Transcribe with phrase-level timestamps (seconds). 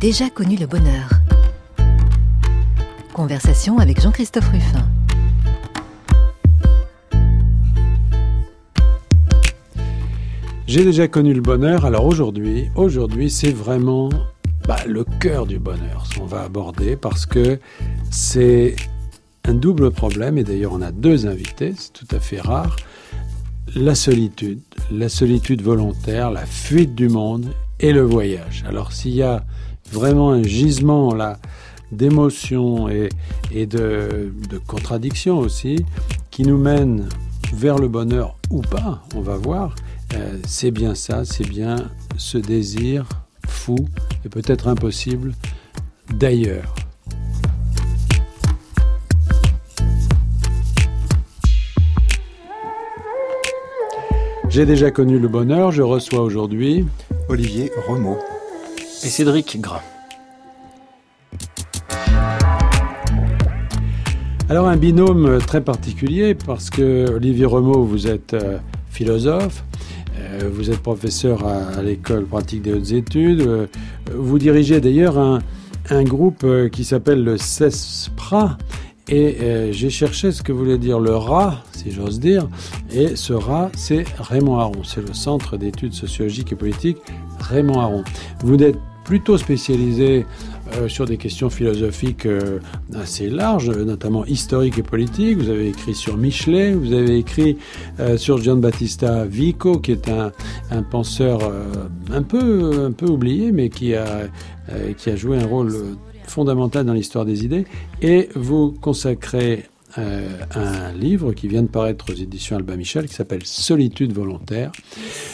[0.00, 1.10] Déjà connu le bonheur.
[3.12, 4.88] Conversation avec Jean-Christophe Ruffin.
[10.68, 14.08] J'ai déjà connu le bonheur, alors aujourd'hui, aujourd'hui c'est vraiment
[14.68, 17.58] bah, le cœur du bonheur, ce qu'on va aborder, parce que
[18.08, 18.76] c'est
[19.46, 22.76] un double problème, et d'ailleurs on a deux invités, c'est tout à fait rare,
[23.74, 24.60] la solitude,
[24.92, 28.64] la solitude volontaire, la fuite du monde et le voyage.
[28.68, 29.44] Alors s'il y a
[29.92, 31.38] vraiment un gisement là
[31.92, 33.08] d'émotions et,
[33.66, 34.32] de,
[34.66, 35.84] contradictions aussi,
[36.30, 37.08] qui nous mène
[37.52, 39.74] vers le bonheur ou pas, on va voir,
[40.14, 41.76] euh, c'est bien ça, c'est bien
[42.16, 43.06] ce désir
[43.46, 43.76] fou
[44.24, 45.34] et peut-être impossible
[46.12, 46.74] d'ailleurs.
[54.50, 56.86] J'ai déjà connu le bonheur, je reçois aujourd'hui
[57.28, 58.18] Olivier Remo
[59.04, 59.82] et Cédric Gras.
[64.48, 69.62] Alors un binôme très particulier parce que Olivier Remo, vous êtes euh, philosophe,
[70.18, 73.40] euh, vous êtes professeur à, l'école pratique des hautes études.
[73.40, 73.66] Euh,
[74.14, 78.58] vous dirigez d'ailleurs un, groupe euh, qui s'appelle le CESPRA.
[79.10, 82.46] Et j'ai cherché ce que voulait dire le rat, si j'ose dire.
[82.92, 84.84] Et ce rat, c'est Raymond Aron.
[84.84, 86.98] C'est le Centre d'études sociologiques et politiques
[87.40, 88.04] Raymond Aron.
[88.42, 88.76] Vous êtes
[89.08, 90.26] plutôt spécialisé
[90.74, 92.58] euh, sur des questions philosophiques euh,
[92.94, 95.38] assez larges, notamment historiques et politiques.
[95.38, 97.56] Vous avez écrit sur Michelet, vous avez écrit
[98.00, 100.30] euh, sur Giambattista Vico, qui est un,
[100.70, 101.40] un penseur
[102.12, 104.28] un, peu, un peu oublié, mais qui a,
[104.98, 105.74] qui a joué un rôle
[106.30, 107.64] fondamental dans l'histoire des idées.
[108.02, 109.64] Et vous consacrez
[109.96, 114.70] un livre qui vient de paraître aux éditions Alba Michel qui s'appelle Solitude volontaire,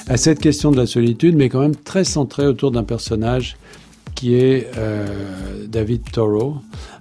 [0.09, 3.57] à cette question de la solitude, mais quand même très centrée autour d'un personnage
[4.15, 6.57] qui est euh, David Thoreau,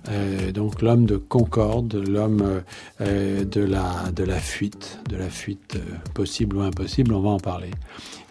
[0.09, 2.61] euh, donc l'homme de concorde, l'homme
[3.01, 5.77] euh, de, la, de la fuite, de la fuite
[6.13, 7.69] possible ou impossible, on va en parler.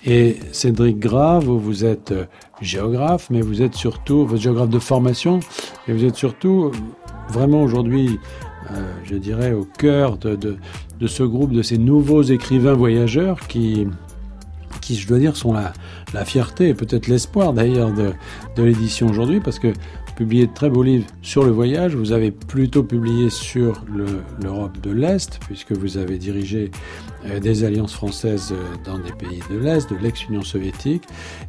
[0.04, 2.12] Et Cédric Grave, vous êtes
[2.60, 5.40] géographe, mais vous êtes surtout, votre géographe de formation,
[5.86, 6.72] et vous êtes surtout
[7.28, 8.18] vraiment aujourd'hui,
[9.04, 10.56] je dirais, au cœur de, de,
[10.98, 13.86] de ce groupe de ces nouveaux écrivains voyageurs qui,
[14.80, 15.72] qui, je dois dire, sont la,
[16.12, 18.12] la fierté et peut-être l'espoir d'ailleurs de,
[18.56, 19.72] de l'édition aujourd'hui, parce que
[20.14, 21.94] publiez de très beaux livres sur le voyage.
[21.94, 23.84] Vous avez plutôt publié sur
[24.42, 26.70] l'Europe de l'Est, puisque vous avez dirigé
[27.26, 31.04] euh, des alliances françaises euh, dans des pays de l'Est, de l'ex-Union soviétique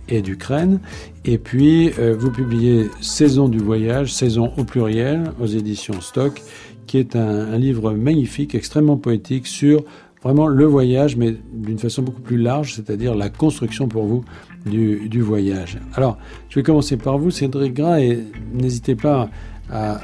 [0.10, 0.80] et d'Ukraine.
[1.26, 6.42] Et puis, euh, vous publiez Saison du voyage, saison au pluriel, aux éditions Stock,
[6.88, 9.84] qui est un livre magnifique, extrêmement poétique sur
[10.22, 14.24] vraiment le voyage, mais d'une façon beaucoup plus large, c'est-à-dire la construction pour vous
[14.66, 15.78] du, voyage.
[15.96, 16.18] Alors,
[16.50, 18.20] je vais commencer par vous, Cédric Gras, et
[18.54, 19.30] n'hésitez pas
[19.72, 20.00] à,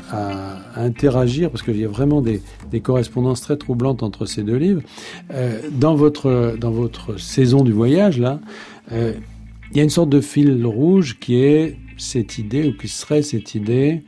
[0.76, 2.42] interagir, parce qu'il y a vraiment des,
[2.82, 4.82] correspondances très troublantes entre ces deux livres.
[5.32, 8.40] Euh, dans, votre, dans votre saison du voyage, là,
[8.92, 9.14] euh,
[9.72, 13.22] il y a une sorte de fil rouge qui est cette idée, ou qui serait
[13.22, 14.04] cette idée,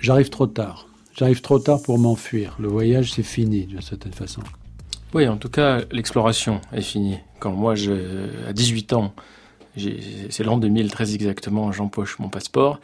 [0.00, 0.88] j'arrive trop tard.
[1.14, 2.56] J'arrive trop tard pour m'enfuir.
[2.58, 4.42] Le voyage, c'est fini, d'une certaine façon.
[5.14, 7.18] Oui, en tout cas, l'exploration est finie.
[7.38, 7.74] Quand moi,
[8.48, 9.14] à 18 ans,
[9.76, 12.80] c'est l'an 2000 très exactement, j'empoche mon passeport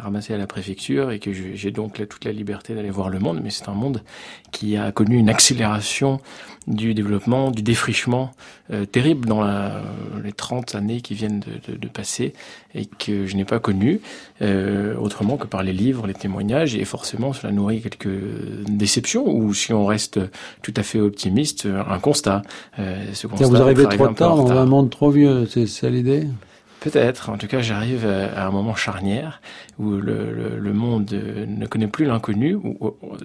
[0.00, 3.40] ramassé à la préfecture et que j'ai donc toute la liberté d'aller voir le monde,
[3.42, 4.02] mais c'est un monde
[4.50, 6.20] qui a connu une accélération
[6.66, 8.32] du développement, du défrichement
[8.70, 9.82] euh, terrible dans la,
[10.22, 12.34] les 30 années qui viennent de, de, de passer
[12.74, 14.00] et que je n'ai pas connu
[14.42, 18.08] euh, autrement que par les livres, les témoignages et forcément cela nourrit quelques
[18.68, 20.20] déceptions ou si on reste
[20.62, 22.42] tout à fait optimiste, un constat.
[22.78, 26.26] Euh, ce constat vous arrivez trop tard dans un monde trop vieux, c'est ça l'idée?
[26.80, 27.28] Peut-être.
[27.28, 29.42] En tout cas, j'arrive à un moment charnière
[29.78, 32.58] où le, le, le monde ne connaît plus l'inconnu,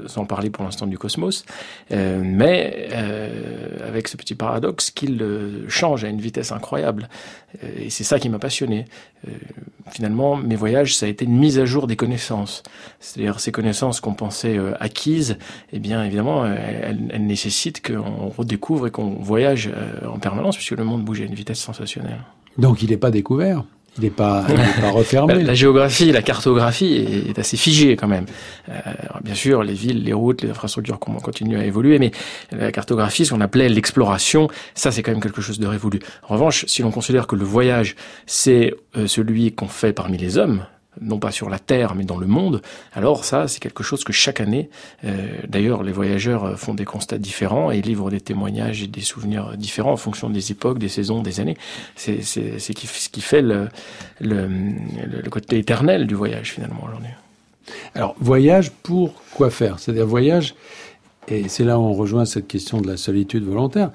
[0.07, 1.46] sans parler pour l'instant du cosmos,
[1.92, 7.07] euh, mais euh, avec ce petit paradoxe qu'il euh, change à une vitesse incroyable.
[7.63, 8.86] Euh, et c'est ça qui m'a passionné.
[9.28, 9.31] Euh,
[9.90, 12.62] finalement, mes voyages, ça a été une mise à jour des connaissances.
[13.00, 15.38] C'est-à-dire ces connaissances qu'on pensait acquises,
[15.72, 19.69] eh bien, évidemment, elles, elles nécessitent qu'on redécouvre et qu'on voyage
[20.06, 22.19] en permanence, puisque le monde bouge à une vitesse sensationnelle.
[22.57, 23.63] Donc il n'est pas découvert.
[23.98, 24.46] Il n'est pas,
[24.81, 25.42] pas refermé.
[25.44, 28.25] la, géographie, la cartographie est, assez figée quand même.
[28.68, 28.74] Euh,
[29.24, 32.12] bien sûr, les villes, les routes, les infrastructures continuent à évoluer, mais
[32.52, 36.00] la cartographie, ce qu'on appelait l'exploration, ça c'est quand même quelque chose de révolu.
[36.24, 40.38] En revanche, si l'on considère que le voyage, c'est euh, celui qu'on fait parmi les
[40.38, 40.66] hommes,
[41.01, 42.62] non pas sur la Terre, mais dans le monde,
[42.94, 44.69] alors ça, c'est quelque chose que chaque année,
[45.03, 49.57] euh, d'ailleurs, les voyageurs font des constats différents et livrent des témoignages et des souvenirs
[49.57, 51.57] différents en fonction des époques, des saisons, des années.
[51.95, 53.69] C'est ce qui fait le,
[55.30, 57.12] côté éternel du voyage, finalement, aujourd'hui.
[57.94, 59.80] Alors, voyage pour quoi faire?
[59.80, 60.56] C'est-à-dire voyage,
[61.27, 63.91] et c'est là où on rejoint cette question de la solitude volontaire,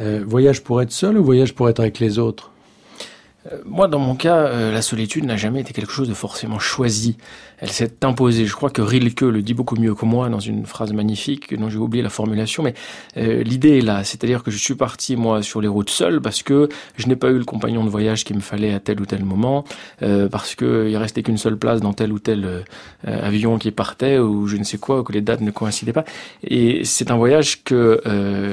[0.00, 2.50] euh, voyage pour être seul ou voyage pour être avec les autres?
[2.50, 2.53] euh,
[3.64, 7.16] moi, dans mon cas, euh, la solitude n'a jamais été quelque chose de forcément choisi.
[7.64, 8.44] Elle s'est imposée.
[8.44, 11.70] Je crois que Rilke le dit beaucoup mieux que moi dans une phrase magnifique dont
[11.70, 12.74] j'ai oublié la formulation, mais
[13.16, 14.04] euh, l'idée est là.
[14.04, 16.68] C'est-à-dire que je suis parti, moi, sur les routes seul parce que
[16.98, 19.24] je n'ai pas eu le compagnon de voyage qu'il me fallait à tel ou tel
[19.24, 19.64] moment,
[20.30, 22.64] parce qu'il il restait qu'une seule place dans tel ou tel
[23.02, 26.04] avion qui partait ou je ne sais quoi, ou que les dates ne coïncidaient pas.
[26.46, 28.02] Et c'est un voyage que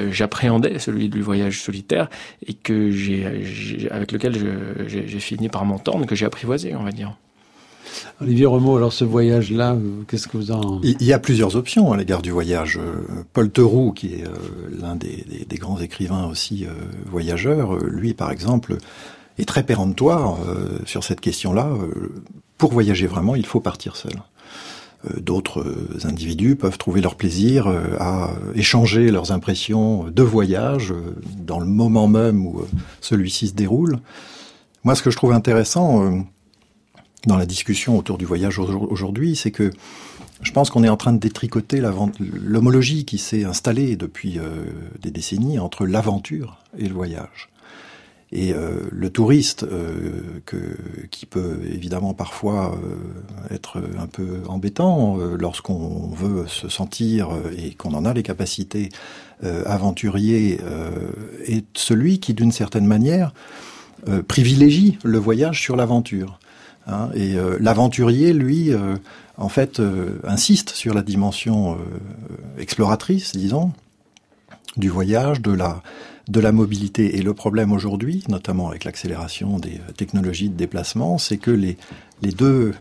[0.09, 2.09] j'appréhendais, celui du voyage solitaire,
[2.47, 7.17] et que j'ai, avec lequel j'ai fini par m'entendre, que j'ai apprivoisé, on va dire.
[8.21, 9.77] Olivier Remo, alors ce voyage-là,
[10.07, 10.81] qu'est-ce que vous en...
[10.83, 12.77] Il y a plusieurs options à l'égard du voyage.
[12.77, 15.25] Euh, Paul Theroux, qui est euh, l'un des,
[15.57, 16.69] grands écrivains aussi euh,
[17.05, 18.77] voyageurs, lui par exemple,
[19.37, 20.37] est très péremptoire
[20.85, 21.69] sur cette question-là.
[22.57, 24.11] Pour voyager vraiment, il faut partir seul.
[25.19, 25.65] D'autres
[26.03, 27.67] individus peuvent trouver leur plaisir
[27.99, 30.93] à échanger leurs impressions de voyage
[31.37, 32.61] dans le moment même où
[32.99, 33.99] celui-ci se déroule.
[34.83, 36.19] Moi, ce que je trouve intéressant euh,
[37.27, 39.71] dans la discussion autour du voyage aujourd'hui, c'est que
[40.41, 41.81] je pense qu'on est en train de détricoter
[42.19, 44.63] l'homologie qui s'est installée depuis euh,
[44.99, 47.49] des décennies entre l'aventure et le voyage.
[48.31, 49.65] Et euh, le touriste,
[50.45, 50.77] que,
[51.11, 52.79] qui peut évidemment parfois
[53.51, 58.89] être un peu embêtant lorsqu'on veut se sentir et qu'on en a les capacités
[59.43, 60.59] aventuriers,
[61.45, 63.33] est celui qui, d'une certaine manière,
[64.07, 66.39] euh, privilégie le voyage sur l'aventure.
[66.87, 67.09] Hein.
[67.13, 68.95] et euh, l'aventurier, lui, euh,
[69.37, 69.81] en fait,
[70.23, 71.77] insiste sur la dimension
[72.59, 73.71] exploratrice, disons,
[74.77, 77.17] du voyage, de la, mobilité.
[77.17, 81.77] Et le problème aujourd'hui, notamment avec l'accélération des technologies de déplacement, c'est que les,
[82.21, 82.73] deux,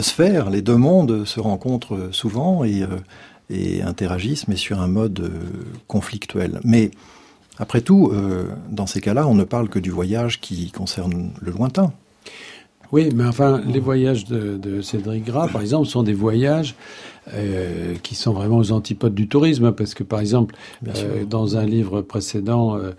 [0.00, 2.82] sphères, les deux mondes se rencontrent souvent et,
[3.82, 5.30] interagissent, mais sur un mode
[5.86, 6.58] conflictuel.
[6.64, 6.90] Mais
[7.58, 11.52] après tout, euh, dans ces cas-là, on ne parle que du voyage qui concerne le
[11.52, 11.92] lointain.
[12.92, 16.74] Oui, mais enfin, les voyages de, de Cédric Gras, par exemple, sont des voyages
[17.34, 20.56] euh, qui sont vraiment aux antipodes du tourisme, hein, parce que par exemple,
[20.88, 22.90] euh, dans un livre précédent euh,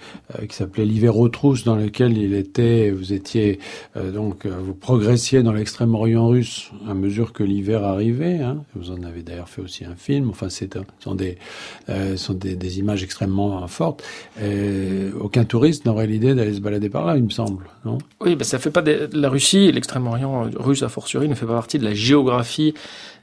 [0.47, 3.59] qui s'appelait L'hiver aux trousses, dans lequel il était, vous étiez
[3.95, 8.39] donc vous progressiez dans l'extrême-orient russe à mesure que l'hiver arrivait.
[8.39, 10.29] Hein, vous en avez d'ailleurs fait aussi un film.
[10.29, 11.37] Enfin, c'est sont des
[12.15, 14.03] sont des, des, images extrêmement fortes.
[15.19, 17.97] aucun touriste n'aurait l'idée d'aller se balader par là, il me semble, non?
[18.21, 21.53] Oui, ben ça fait pas de la Russie, l'extrême-orient russe a fortiori ne fait pas
[21.53, 22.73] partie de la géographie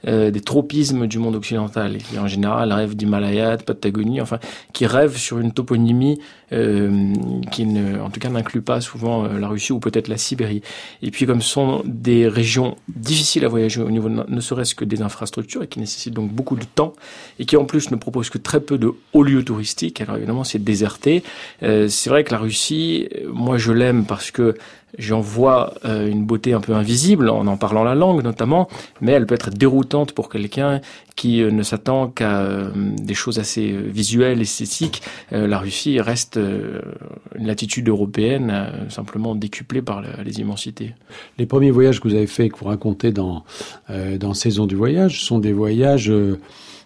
[0.07, 4.39] euh, des tropismes du monde occidental, qui en général rêvent d'Himalaya, de Patagonie, enfin,
[4.73, 6.19] qui rêvent sur une toponymie
[6.53, 7.13] euh,
[7.51, 10.61] qui, ne, en tout cas, n'inclut pas souvent euh, la Russie ou peut-être la Sibérie.
[11.01, 14.83] Et puis, comme ce sont des régions difficiles à voyager au niveau ne serait-ce que
[14.83, 16.93] des infrastructures et qui nécessitent donc beaucoup de temps
[17.39, 20.43] et qui en plus ne proposent que très peu de hauts lieux touristiques, alors évidemment,
[20.43, 21.23] c'est déserté.
[21.63, 24.55] Euh, c'est vrai que la Russie, moi, je l'aime parce que
[24.97, 28.67] J'en vois euh, une beauté un peu invisible en en parlant la langue notamment,
[28.99, 30.81] mais elle peut être déroutante pour quelqu'un
[31.15, 35.01] qui euh, ne s'attend qu'à euh, des choses assez visuelles, esthétiques.
[35.31, 40.93] la Russie reste une latitude européenne simplement décuplée par les immensités.
[41.37, 43.43] Les premiers voyages que vous avez faits, que vous racontez dans,
[43.89, 46.11] dans Saison du voyage, sont des voyages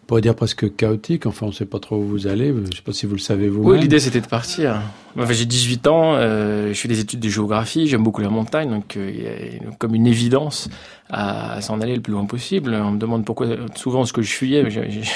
[0.06, 1.26] on pourrait dire presque chaotiques.
[1.26, 2.50] Enfin, on ne sait pas trop où vous allez.
[2.50, 3.72] Je ne sais pas si vous le savez vous-même.
[3.72, 4.80] Oui, l'idée c'était de partir.
[5.18, 8.70] Enfin, j'ai 18 ans, euh, je fais des études de géographie, j'aime beaucoup la montagne,
[8.70, 10.70] donc euh, il y a comme une évidence
[11.10, 12.74] à, s'en aller le plus loin possible.
[12.74, 14.68] On me demande pourquoi souvent ce que je fuyais,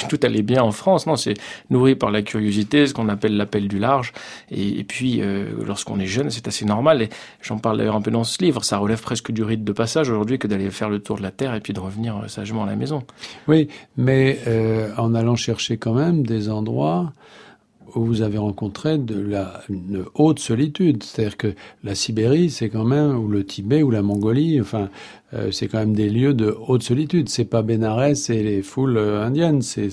[0.07, 1.05] tout allait bien en France.
[1.05, 1.33] Non, c'est
[1.69, 4.13] nourri par la curiosité, ce qu'on appelle l'appel du large.
[4.51, 7.01] Et, puis, euh, lorsqu'on est jeune, c'est assez normal.
[7.01, 7.09] Et
[7.41, 8.63] j'en parle d'ailleurs un peu dans ce livre.
[8.63, 11.31] Ça relève presque du rite de passage aujourd'hui que d'aller faire le tour de la
[11.31, 13.03] Terre et puis de revenir sagement à la maison.
[13.49, 14.39] Oui, mais
[14.97, 17.11] en allant chercher quand même des endroits
[17.95, 19.61] vous avez rencontré de la
[20.15, 21.53] haute solitude, c'est-à-dire que
[21.83, 24.89] la Sibérie, c'est quand même ou le Tibet ou la Mongolie, enfin,
[25.33, 27.29] euh, c'est quand même des lieux de haute solitude.
[27.29, 29.89] C'est pas Bénarès et les foules euh, indiennes, c'est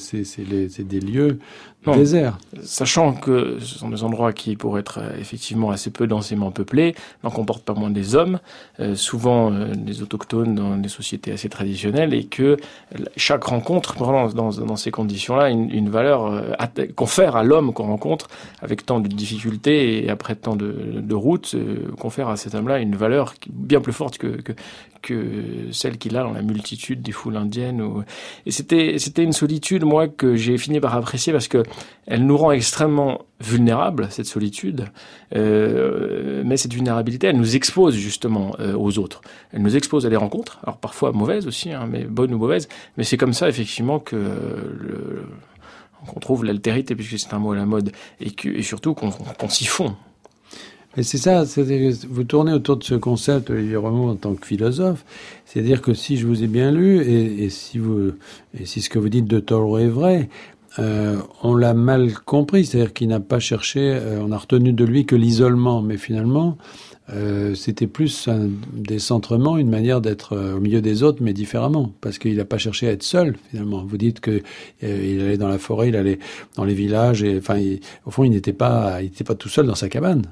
[0.88, 1.38] des lieux
[1.86, 2.38] non, désert.
[2.62, 6.94] Sachant que ce sont des endroits qui pourraient être euh, effectivement assez peu densément peuplés,
[7.22, 8.38] n'en comportent pas moins des hommes,
[8.80, 12.56] euh, souvent euh, des autochtones dans des sociétés assez traditionnelles, et que
[13.16, 17.86] chaque rencontre dans, dans, dans ces conditions-là une, une, valeur euh, confère à l'homme qu'on
[17.86, 18.28] rencontre
[18.60, 21.54] avec tant de difficultés et après tant de, de routes,
[21.98, 24.52] confère à cet homme-là une valeur bien plus forte que, que,
[25.02, 27.82] que celle qu'il a dans la multitude des foules indiennes.
[28.46, 31.62] Et c'était c'était une solitude moi que j'ai fini par apprécier parce que
[32.06, 34.86] elle nous rend extrêmement vulnérables cette solitude,
[35.34, 39.20] euh, mais cette vulnérabilité elle nous expose justement euh, aux autres.
[39.52, 42.68] Elle nous expose à des rencontres, alors parfois mauvaises aussi, hein, mais bonnes ou mauvaises.
[42.96, 45.24] Mais c'est comme ça effectivement que le,
[46.06, 49.48] qu'on trouve l'altérité puisque c'est un mot à la mode et, que, et surtout qu'on
[49.48, 49.96] s'y fond
[50.96, 51.44] et c'est ça,
[52.08, 55.04] vous tournez autour de ce concept, Olivier en tant que philosophe.
[55.44, 58.12] C'est-à-dire que si je vous ai bien lu, et, si, vous,
[58.58, 60.28] et si ce que vous dites de Thoreau est vrai,
[60.78, 62.64] euh, on l'a mal compris.
[62.64, 66.56] C'est-à-dire qu'il n'a pas cherché, euh, on a retenu de lui que l'isolement, mais finalement,
[67.10, 72.18] euh, c'était plus un décentrement, une manière d'être au milieu des autres, mais différemment, parce
[72.18, 73.84] qu'il n'a pas cherché à être seul finalement.
[73.84, 74.42] Vous dites que
[74.82, 76.18] il allait dans la forêt, il allait
[76.56, 77.60] dans les villages, et enfin,
[78.06, 80.22] au fond, il n'était pas, il n'était pas tout seul dans sa cabane.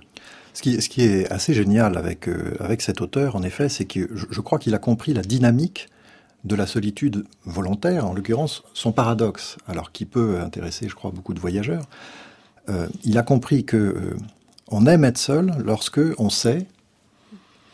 [0.54, 4.40] Ce qui, est assez génial avec, euh, avec cet auteur, en effet, c'est que je,
[4.40, 5.88] crois qu'il a compris la dynamique
[6.44, 11.34] de la solitude volontaire, en l'occurrence son paradoxe, alors qui peut intéresser, je crois, beaucoup
[11.34, 11.84] de voyageurs.
[12.68, 14.16] Euh, il a compris que euh,
[14.68, 16.66] on aime être seul lorsque on sait,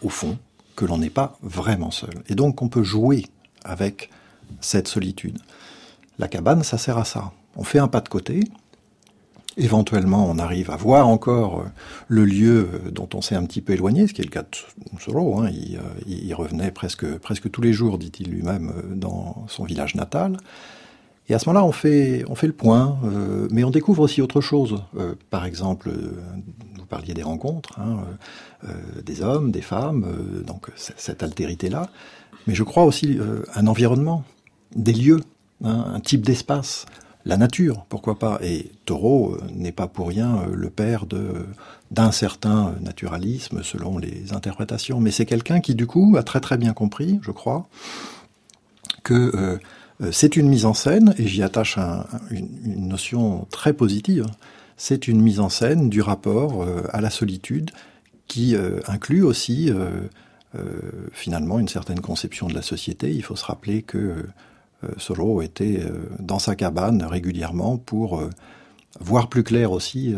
[0.01, 0.39] au fond,
[0.75, 3.27] que l'on n'est pas vraiment seul, et donc qu'on peut jouer
[3.63, 4.09] avec
[4.63, 5.39] cette solitude.
[6.19, 7.33] La cabane, ça sert à ça.
[7.57, 8.45] On fait un pas de côté,
[9.61, 11.65] Éventuellement, on arrive à voir encore euh,
[12.09, 14.43] le lieu euh, dont on s'est un petit peu éloigné, ce qui est le cas
[14.43, 15.39] de Soro.
[15.41, 15.51] Hein.
[15.51, 20.39] Il, euh, il, revenait presque, presque tous les jours, dit-il lui-même, dans son village natal.
[21.29, 22.99] Et à ce moment-là, on fait, on fait le point,
[23.53, 24.83] mais on découvre aussi autre chose.
[25.29, 25.93] Par exemple,
[26.77, 28.01] vous parliez des rencontres, hein,
[29.05, 30.05] des hommes, des femmes,
[30.45, 31.89] donc cette altérité-là.
[32.49, 33.17] Mais je crois aussi
[33.55, 34.25] un environnement,
[34.75, 35.21] des lieux,
[35.63, 36.87] hein, un type d'espace
[37.25, 38.39] la nature, pourquoi pas.
[38.43, 41.05] Et Thoreau euh, n'est pas pour rien euh, le père
[41.91, 46.57] d'un certain naturalisme selon les interprétations, mais c'est quelqu'un qui du coup a très très
[46.57, 47.69] bien compris, je crois,
[49.03, 49.59] que euh,
[50.13, 51.77] c'est une mise en scène, et j'y attache
[52.31, 54.27] une, notion très positive,
[54.79, 57.71] c'est une mise en scène du rapport à la solitude
[58.29, 59.71] qui inclut aussi
[61.13, 63.13] finalement une certaine conception de la société.
[63.13, 64.23] Il faut se rappeler que euh,
[64.97, 68.31] Solo était euh, dans sa cabane régulièrement pour euh,
[69.01, 70.15] voir plus clair aussi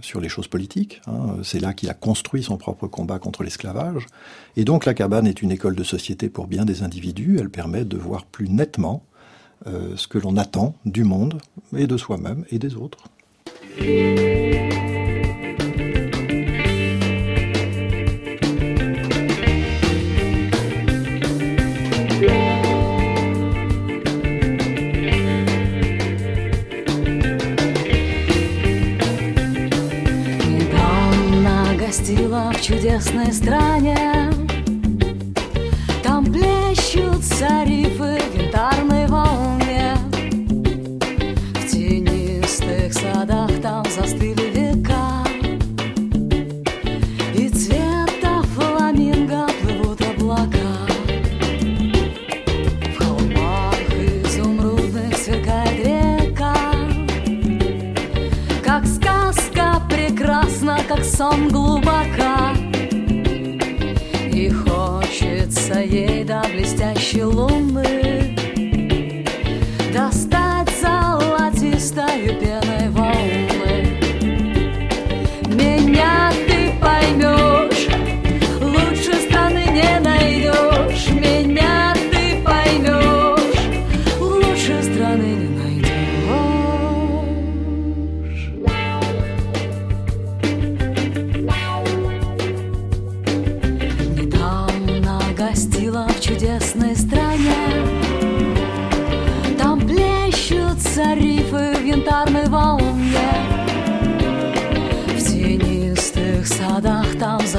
[0.00, 1.02] sur les choses politiques.
[1.08, 1.38] Hein.
[1.42, 4.06] C'est là qu'il a construit son propre combat contre l'esclavage.
[4.56, 7.38] Et donc la cabane est une école de société pour bien des individus.
[7.40, 9.02] Elle permet de voir plus nettement
[9.66, 11.38] ce que l'on attend du monde
[11.76, 13.08] et de soi-même et des autres.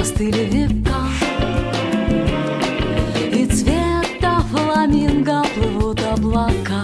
[0.05, 1.01] застыли века
[3.33, 6.83] И цвета фламинго плывут облака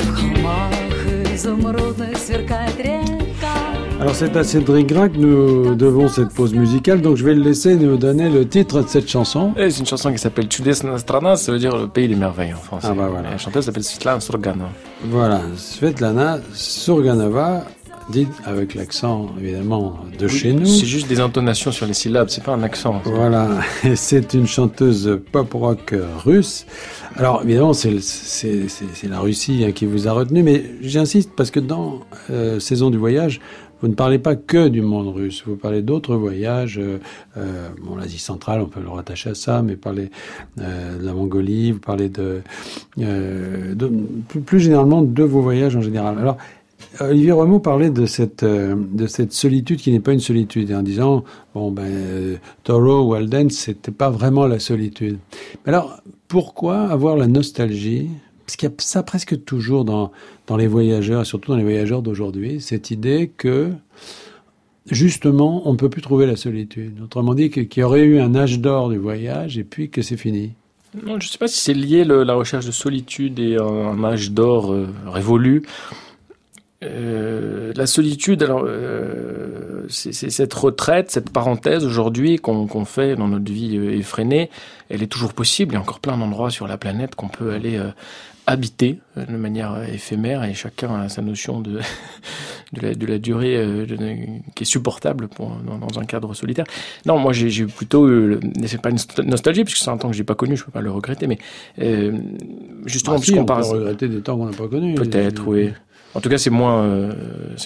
[0.00, 3.24] В холмах изумрудных сверкает река
[4.00, 7.42] Alors c'est à Cédric Grac que nous devons cette pause musicale, donc je vais le
[7.42, 9.54] laisser nous donner le titre de cette chanson.
[9.56, 12.58] C'est une chanson qui s'appelle Чудесная страна, ça veut dire le pays des merveilles en
[12.58, 12.88] français.
[12.90, 13.30] Ah bah voilà.
[13.30, 14.68] La chanteuse s'appelle Svetlana Surganova.
[15.08, 17.64] Voilà, Svetlana Surganova,
[18.09, 20.65] dite avec l'accent évidemment de chez nous.
[20.65, 23.01] C'est juste des intonations sur les syllabes, c'est pas un accent.
[23.05, 23.47] Voilà,
[23.95, 26.65] c'est une chanteuse pop rock russe.
[27.15, 27.99] Alors évidemment, c'est
[29.03, 32.97] la Russie hein, qui vous a retenu, mais j'insiste parce que dans euh, Saison du
[32.97, 33.39] voyage,
[33.81, 36.79] vous ne parlez pas que du monde russe, vous parlez d'autres voyages.
[36.79, 36.99] Euh,
[37.37, 40.09] euh, bon, l'Asie centrale, on peut le rattacher à ça, mais parlez
[40.59, 42.41] euh, de la Mongolie, vous parlez de,
[42.99, 43.91] euh, de
[44.27, 46.17] plus, plus, généralement de vos voyages en général.
[46.17, 46.37] Alors,
[47.01, 50.83] Olivier Rameau parlait de cette, euh, de cette solitude qui n'est pas une solitude, en
[50.83, 55.17] disant, bon, ben, euh, Thoreau ou Alden, c'était pas vraiment la solitude.
[55.65, 58.09] Mais alors, pourquoi avoir la nostalgie?
[58.45, 60.11] Parce qu'il y a ça presque toujours dans,
[60.47, 63.71] dans les voyageurs, surtout dans les voyageurs d'aujourd'hui, cette idée que,
[64.89, 66.99] justement, on ne peut plus trouver la solitude.
[67.03, 70.17] Autrement dit, qu'il y aurait eu un âge d'or du voyage et puis que c'est
[70.17, 70.53] fini.
[70.95, 74.03] Non, je ne sais pas si c'est lié la recherche de solitude et un, un
[74.03, 75.63] âge d'or euh, révolu.
[76.81, 83.27] Euh, la solitude, alors euh, c'est cette retraite, cette parenthèse aujourd'hui qu'on qu fait dans
[83.27, 84.49] notre vie euh, effrénée,
[84.89, 85.73] elle est toujours possible.
[85.73, 87.89] Il y a encore plein d'endroits sur la planète qu'on peut aller euh,
[88.49, 91.79] habiter euh, de manière éphémère et chacun a sa notion de,
[92.73, 93.95] de, la, de la durée euh, de,
[94.55, 96.65] qui est supportable pour, dans, dans, un cadre solitaire.
[97.05, 98.09] Non, moi j'ai plutôt,
[98.65, 100.81] c'est pas une nostalgie puisque c'est un temps que j'ai pas connu, je peux pas
[100.81, 101.37] le regretter, mais
[101.79, 102.17] euh,
[102.85, 104.95] justement ah, si, puisqu'on parle, regretter des temps qu'on n'a pas connus.
[104.95, 105.69] Peut-être, oui.
[106.15, 107.13] En tout cas, c'est moins, euh,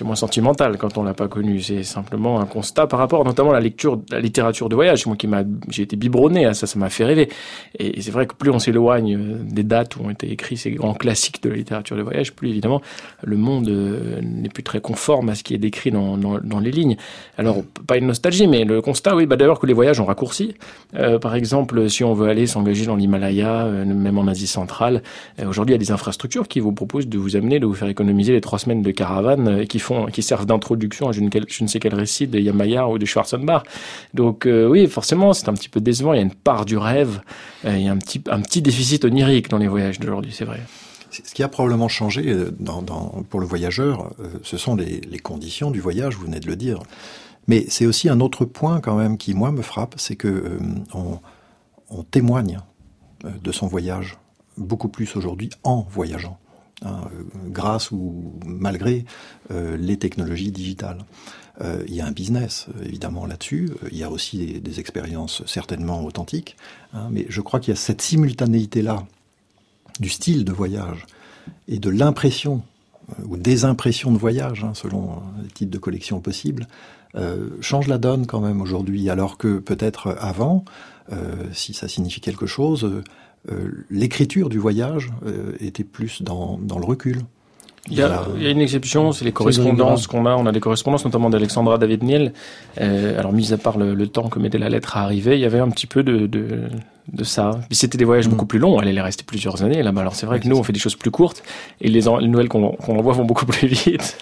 [0.04, 1.62] moins sentimental quand on l'a pas connu.
[1.62, 5.06] C'est simplement un constat par rapport, notamment à la lecture, la littérature de voyage.
[5.06, 5.30] Moi qui
[5.70, 7.30] j'ai été biberonné à ça, ça m'a fait rêver.
[7.80, 10.72] Et c'est vrai que plus on s'éloigne euh, des dates où ont été écrits ces
[10.72, 12.82] grands classiques de la littérature de voyage, plus évidemment
[13.24, 16.72] le monde euh, n'est plus très conforme à ce qui est décrit dans, dans, les
[16.72, 16.98] lignes.
[17.38, 20.56] Alors pas une nostalgie, mais le constat, oui, bah d'ailleurs que les voyages ont raccourci.
[21.22, 25.02] Par exemple, si on veut aller s'engager dans l'Himalaya, même en Asie centrale,
[25.46, 27.88] aujourd'hui il y a des infrastructures qui vous proposent de vous amener, de vous faire
[27.90, 31.30] économiser les trois semaines de caravane euh, qui font, qui servent d'introduction à je ne,
[31.48, 33.63] je ne, sais quel récit de Yamaya ou de Schwarzenbach.
[34.13, 36.13] Donc euh, oui, forcément, c'est un petit peu décevant.
[36.13, 37.22] Il y a une part du rêve,
[37.66, 40.46] euh, il y a un petit, un petit déficit onirique dans les voyages d'aujourd'hui, c'est
[40.46, 40.60] vrai.
[41.12, 42.36] Ce qui a probablement changé
[43.30, 46.80] pour le voyageur, ce sont les, conditions du voyage, vous venez de le dire.
[47.48, 50.58] Mais c'est aussi un autre point quand même qui, moi, me frappe, c'est que
[50.96, 51.20] on,
[52.10, 52.62] témoigne
[53.24, 54.18] de son voyage
[54.58, 56.40] beaucoup plus aujourd'hui en voyageant
[56.84, 57.02] hein,
[57.48, 59.05] grâce ou malgré
[59.51, 61.05] euh, les technologies digitales.
[61.62, 66.03] Euh, il y a un business évidemment là-dessus, il y a aussi des, expériences certainement
[66.03, 66.57] authentiques,
[66.94, 69.05] hein, mais je crois qu'il y a cette simultanéité-là
[70.00, 71.05] du style de voyage
[71.68, 72.64] et de l'impression
[73.10, 76.68] euh, ou des impressions de voyage, hein, selon les types de collections possibles,
[77.16, 80.66] euh, change la donne quand même aujourd'hui, alors que peut-être avant,
[81.12, 83.03] euh, si ça signifie quelque chose, euh,
[83.90, 87.22] l'écriture du voyage euh, était plus dans, dans le recul.
[87.90, 90.34] Il y, a, il y, a, une exception, c'est les correspondances qu'on a.
[90.36, 92.32] On a des correspondances, notamment d'Alexandra David Niel.
[92.79, 95.42] Euh, alors, mis à part le, le, temps que mettait la lettre à arriver, il
[95.42, 96.70] y avait un petit peu de, de,
[97.12, 97.60] de ça.
[97.68, 98.32] Puis c'était des voyages mmh.
[98.32, 98.79] beaucoup plus longs.
[98.79, 100.00] Elle allait rester plusieurs années là-bas.
[100.00, 101.44] Alors, c'est vrai ouais, que nous, on fait des choses plus courtes
[101.82, 104.18] et les, les nouvelles qu'on qu envoie vont beaucoup plus vite.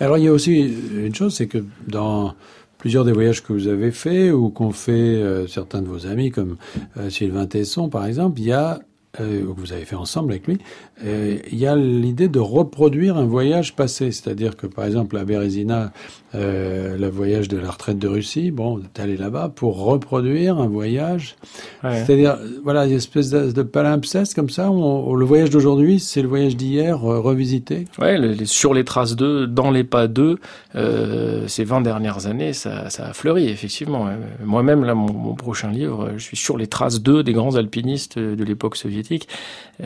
[0.00, 2.34] Alors, il y a aussi une chose, c'est que dans
[2.78, 6.30] plusieurs des voyages que vous avez faits ou qu'ont fait euh, certains de vos amis,
[6.30, 6.56] comme
[6.96, 8.80] euh, Sylvain Tesson, par exemple, il y a
[9.20, 10.58] euh, que vous avez fait ensemble avec lui,
[11.02, 14.12] euh, il y a l'idée de reproduire un voyage passé.
[14.12, 15.92] C'est-à-dire que, par exemple, à Bérésina,
[16.34, 20.66] euh, le voyage de la retraite de Russie, bon, tu allé là-bas pour reproduire un
[20.66, 21.36] voyage.
[21.82, 22.04] Ouais.
[22.04, 24.70] C'est-à-dire, voilà, une espèce de, de palimpseste comme ça.
[24.70, 27.86] On, le voyage d'aujourd'hui, c'est le voyage d'hier euh, revisité.
[27.98, 30.38] Ouais, le, sur les traces d'eux, dans les pas d'eux,
[30.74, 34.08] euh, ces 20 dernières années, ça, ça a fleuri, effectivement.
[34.44, 38.18] Moi-même, là, mon, mon, prochain livre, je suis sur les traces d'eux, des grands alpinistes
[38.18, 39.28] de l'époque soviétique.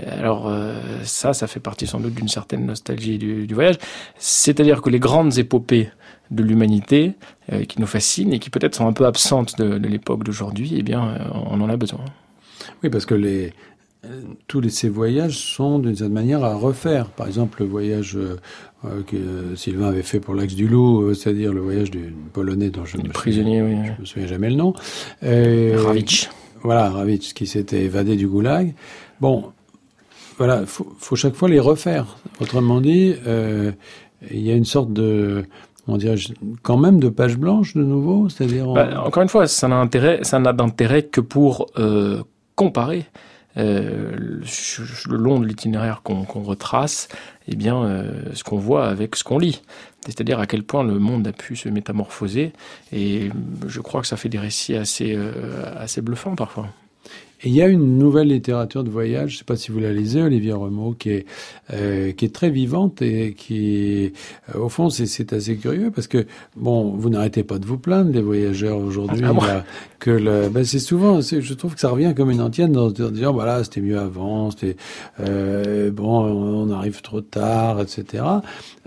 [0.06, 0.74] Alors, euh,
[1.04, 3.76] ça, ça fait partie sans doute d'une certaine nostalgie du, du voyage.
[4.16, 5.90] C'est-à-dire que les grandes épopées
[6.30, 7.12] de l'humanité
[7.52, 10.74] euh, qui nous fascinent et qui peut-être sont un peu absentes de, de l'époque d'aujourd'hui,
[10.76, 12.04] eh bien, euh, on en a besoin.
[12.82, 13.52] Oui, parce que les,
[14.48, 17.06] tous les, ces voyages sont d'une certaine manière à refaire.
[17.08, 21.14] Par exemple, le voyage euh, que euh, Sylvain avait fait pour l'axe du Loup, euh,
[21.14, 23.76] c'est-à-dire le voyage du Polonais dont je ne me, prisonnier, oui.
[23.96, 24.74] je me souviens jamais le nom.
[25.22, 26.28] Et, Ravitch.
[26.62, 28.74] Voilà, Ravitch, qui s'était évadé du goulag.
[29.20, 29.52] Bon,
[30.36, 32.16] voilà, il faut, faut, chaque fois les refaire.
[32.40, 33.70] Autrement dit, euh,
[34.30, 35.44] il y a une sorte de
[35.88, 36.16] on dirait
[36.62, 41.02] quand même de page blanche de nouveau, c'est-à-dire bah, encore une fois, ça n'a d'intérêt
[41.04, 42.22] que pour euh,
[42.54, 43.06] comparer
[43.56, 44.40] euh,
[45.08, 47.08] le long de l'itinéraire qu'on qu retrace,
[47.48, 49.62] eh bien, euh, ce qu'on voit avec ce qu'on lit.
[50.06, 52.52] C'est-à-dire à quel point le monde a pu se métamorphoser.
[52.92, 53.30] Et
[53.66, 55.16] je crois que ça fait des récits assez,
[55.76, 56.68] assez bluffants parfois.
[57.44, 59.80] Et il y a une nouvelle littérature de voyage, je ne sais pas si vous
[59.80, 61.26] la lisez, Olivier Remeau, qui est,
[61.72, 64.12] euh, qui est très vivante et qui,
[64.54, 66.24] euh, au fond, c'est assez curieux parce que,
[66.56, 69.64] bon, vous n'arrêtez pas de vous plaindre, les voyageurs aujourd'hui, Ah,
[69.98, 73.32] que le, ben c'est souvent, je trouve que ça revient comme une antienne dans, disant,
[73.32, 74.76] voilà, c'était mieux avant, c'était,
[75.20, 78.22] euh, bon, on arrive trop tard, etc.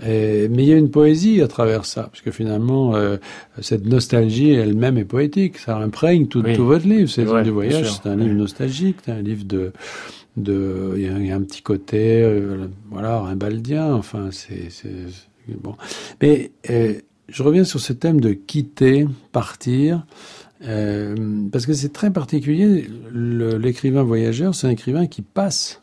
[0.06, 3.16] Et, mais il y a une poésie à travers ça, parce que finalement, euh,
[3.60, 6.54] cette nostalgie elle-même est poétique, ça imprègne tout, Oui.
[6.54, 7.08] tout votre livre.
[7.10, 9.72] C'est du voyage, c'est un livre nostalgique, un livre de,
[10.36, 13.92] de, il y, a- un petit côté, euh, voilà, rimbaldien.
[13.94, 14.68] Enfin, c'est,
[15.48, 15.74] bon.
[16.22, 16.94] Mais euh,
[17.28, 20.06] je reviens sur ce thème de quitter, partir.
[20.62, 21.14] Euh,
[21.52, 22.86] parce que c'est très particulier.
[23.12, 25.80] L'écrivain voyageur, c'est un écrivain qui passe.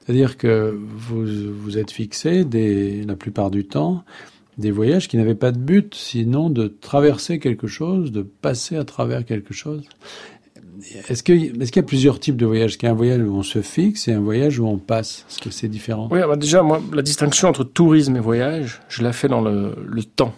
[0.00, 2.44] C'est-à-dire que vous, vous êtes fixé,
[3.06, 4.04] la plupart du temps,
[4.58, 8.84] des voyages qui n'avaient pas de but, sinon de traverser quelque chose, de passer à
[8.84, 9.84] travers quelque chose.
[11.08, 12.72] Est-ce que- est-ce qu'il y a plusieurs types de voyages?
[12.72, 14.78] Est-ce qu'il y a un voyage où on se fixe et un voyage où on
[14.78, 15.24] passe?
[15.30, 16.08] Est-ce que c'est différent?
[16.10, 19.74] Oui, bah déjà, moi, la distinction entre tourisme et voyage, je la fais dans le,
[20.16, 20.34] temps,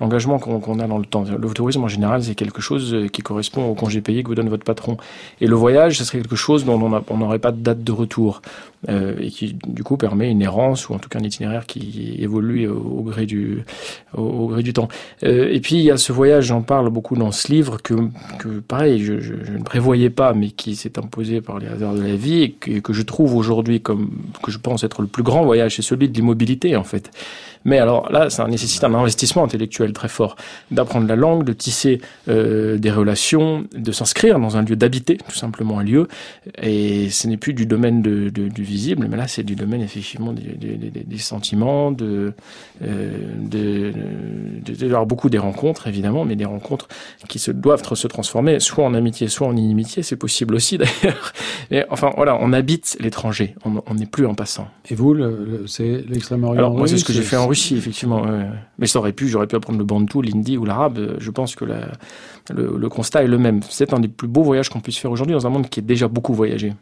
[0.00, 1.24] l'engagement qu'on a dans le temps.
[1.24, 4.34] Le tourisme, en général, c'est quelque chose euh, qui correspond au congé payé que vous
[4.34, 4.96] donne votre patron.
[5.40, 8.42] Et le voyage, ce serait quelque chose dont on n'aurait pas de date de retour
[8.88, 12.14] euh, et qui, du coup, permet une errance ou en tout cas un itinéraire qui
[12.18, 13.64] évolue au, gré du,
[14.16, 14.88] au, gré du temps.
[15.24, 17.94] Euh, et puis, il y a ce voyage, j'en parle beaucoup dans ce livre, que,
[18.38, 22.16] que pareil, je, ne prévoyais pas, mais qui s'est imposé par les hasards de la
[22.16, 24.10] vie et que, que je trouve aujourd'hui comme,
[24.42, 27.10] que je pense être le plus grand voyage, c'est celui de l'immobilité, en fait.
[27.64, 30.36] Mais alors là, ça nécessite un investissement intellectuel très fort,
[30.70, 35.36] d'apprendre la langue, de tisser euh, des relations, de s'inscrire dans un lieu, d'habiter tout
[35.36, 36.08] simplement un lieu.
[36.62, 39.80] Et ce n'est plus du domaine de, de- du visible, mais là, c'est du domaine
[39.80, 42.32] effectivement des, des- des- des sentiments, de,
[42.82, 43.92] euh, de,
[44.64, 46.88] de, de- alors beaucoup des rencontres évidemment, mais des rencontres
[47.28, 50.02] qui se doivent se transformer soit en amitié, soit en inimitié.
[50.02, 51.32] C'est possible aussi d'ailleurs.
[51.70, 54.68] Mais enfin voilà, on habite l'étranger, on n'est plus en passant.
[54.90, 57.76] Et vous, le- le- c'est l'extrême-orient Alors moi, c'est ce que j'ai fait en Russie,
[57.76, 58.22] effectivement.
[58.22, 58.46] ouais.
[58.78, 61.16] Mais ça aurait pu, j'aurais pu apprendre le bantou, l'hindi ou l'arabe.
[61.18, 61.88] Je pense que la-
[62.54, 63.60] le, le constat est le même.
[63.68, 65.82] C'est un des plus beaux voyages qu'on puisse faire aujourd'hui dans un monde qui est
[65.82, 66.72] déjà beaucoup voyagé.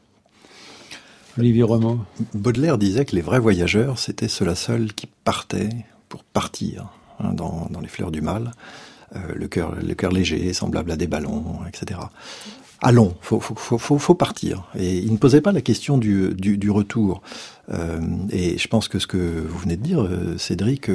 [1.39, 1.99] Olivier Remeau.
[2.33, 5.69] Baudelaire disait que les vrais voyageurs, c'était ceux-là seuls qui partaient
[6.09, 6.89] pour partir,
[7.21, 8.53] hein, dans, les fleurs du mal,
[9.15, 12.01] euh, le cœur léger, semblable à des ballons, etc.
[12.81, 14.65] Allons, faut, faut, partir.
[14.79, 17.23] Et il ne posait pas la question du, retour.
[17.71, 20.91] Euh, et je pense que ce que vous venez de dire, euh, Cédric,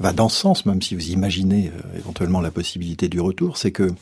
[0.00, 3.92] va dans ce sens, même si vous imaginez éventuellement la possibilité du retour, c'est que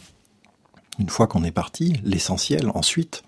[0.98, 3.22] une fois qu'on est parti, l'essentiel ensuite,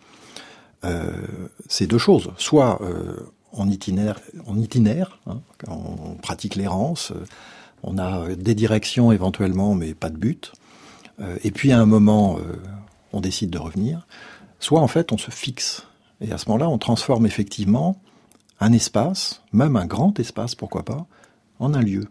[1.68, 2.30] c'est deux choses.
[2.36, 3.16] Soit euh,
[3.52, 7.24] on itinéraire, hein, on pratique l'errance, euh,
[7.82, 10.52] on a euh, des directions éventuellement, mais pas de but.
[11.20, 12.56] Euh, et puis à un moment, euh,
[13.12, 14.06] on décide de revenir.
[14.60, 15.86] Soit en fait, on se fixe.
[16.20, 18.00] Et à ce moment-là, on transforme effectivement
[18.60, 21.06] un espace, même un grand espace, pourquoi pas,
[21.60, 22.08] en un lieu.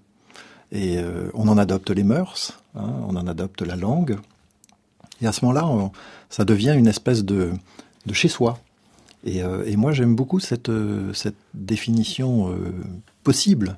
[0.71, 4.17] Et euh, on en adopte les mœurs, hein, on en adopte la langue.
[5.21, 5.91] Et à ce moment-là,
[6.29, 7.51] ça devient une espèce de,
[8.07, 8.59] de chez soi.
[9.25, 11.13] Et, euh, et moi, j'aime beaucoup cette, euh,
[11.53, 12.55] définition euh,
[13.23, 13.77] possible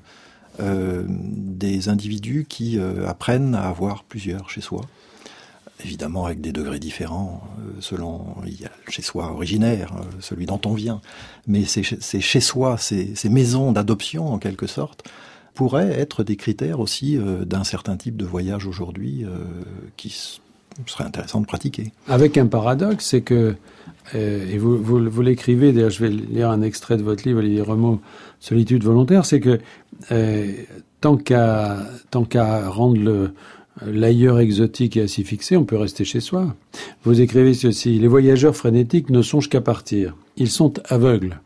[0.61, 4.81] des individus qui apprennent à avoir plusieurs chez soi.
[5.85, 7.41] Évidemment, avec des degrés différents,
[7.79, 10.99] selon il y a le chez soi originaire, celui dont on vient.
[11.47, 15.07] Mais ces, chez soi, ces, ces maisons d'adoption, en quelque sorte,
[15.53, 19.25] pourraient être des critères aussi d'un certain type de voyage aujourd'hui
[19.95, 20.41] qui
[20.87, 21.93] serait intéressant de pratiquer.
[22.09, 23.55] Avec un paradoxe, c'est que,
[24.13, 27.99] et vous, vous, l'écrivez, d'ailleurs je vais lire un extrait de votre livre, Olivier Remeau,
[28.39, 29.59] Solitude volontaire, c'est que
[30.11, 30.51] euh,
[31.01, 33.31] tant qu'à rendre le
[33.85, 36.55] l'ailleurs exotique et s'y fixer, on peut rester chez soi.
[37.03, 40.15] Vous écrivez ceci, les voyageurs frénétiques ne songent qu'à partir.
[40.37, 41.39] Ils sont aveugles.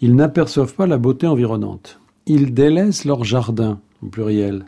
[0.00, 2.00] Ils n'aperçoivent pas la beauté environnante.
[2.26, 4.64] Ils délaissent leur jardin, au pluriel.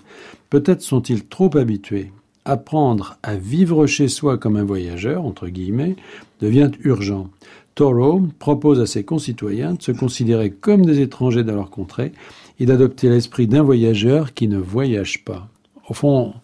[0.51, 2.13] Peut-être sont-ils trop habitués.
[2.45, 5.97] Apprendre à vivre chez soi comme un voyageur, entre guillemets,
[6.43, 7.29] devient urgent.
[7.75, 12.13] Thoreau propose à ses concitoyens de se considérer comme des étrangers dans leur contrée
[12.61, 15.49] et d'adopter l'esprit d'un voyageur qui ne voyage pas.
[15.89, 16.35] Au fond,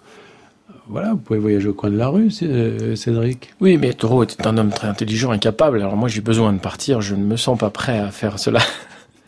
[0.89, 3.51] voilà, vous pouvez voyager au coin de la rue, euh, Cédric.
[3.61, 5.83] Oui, mais Thoreau était un homme très intelligent et capable.
[5.83, 7.03] Alors moi, j'ai besoin de partir.
[7.03, 8.61] Je ne me sens pas prêt à faire cela.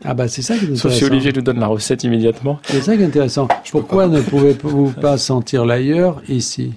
[0.03, 1.07] Ah bah c'est ça qui est Sauf si intéressant.
[1.13, 2.59] Olivier nous donne la recette immédiatement.
[2.65, 3.49] C'est ça qui est intéressant.
[3.71, 6.73] Pourquoi ne pouvez-vous pas sentir l'ailleurs ici?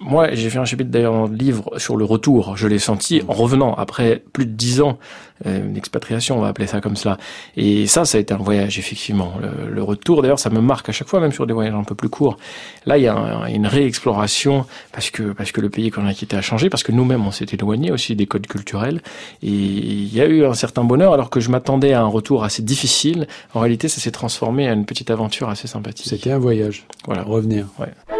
[0.00, 2.56] Moi, j'ai fait un chapitre d'ailleurs dans le livre sur le retour.
[2.56, 4.98] Je l'ai senti en revenant après plus de dix ans
[5.46, 7.18] euh, d'expatriation, on va appeler ça comme cela.
[7.56, 9.34] Et ça, ça a été un voyage effectivement.
[9.70, 11.94] Le, retour, d'ailleurs, ça me marque à chaque fois, même sur des voyages un peu
[11.94, 12.38] plus courts.
[12.86, 13.14] Là, il y a
[13.48, 16.92] une réexploration parce que parce que le pays qu'on a quitté a changé, parce que
[16.92, 19.02] nous-mêmes on s'est éloigné aussi des codes culturels.
[19.42, 22.44] Et il y a eu un certain bonheur, alors que je m'attendais à un retour
[22.44, 23.26] assez difficile.
[23.54, 26.06] En réalité, ça s'est transformé en une petite aventure assez sympathique.
[26.08, 26.86] C'était un voyage.
[27.06, 27.66] Voilà, revenir.
[27.78, 28.19] Ouais.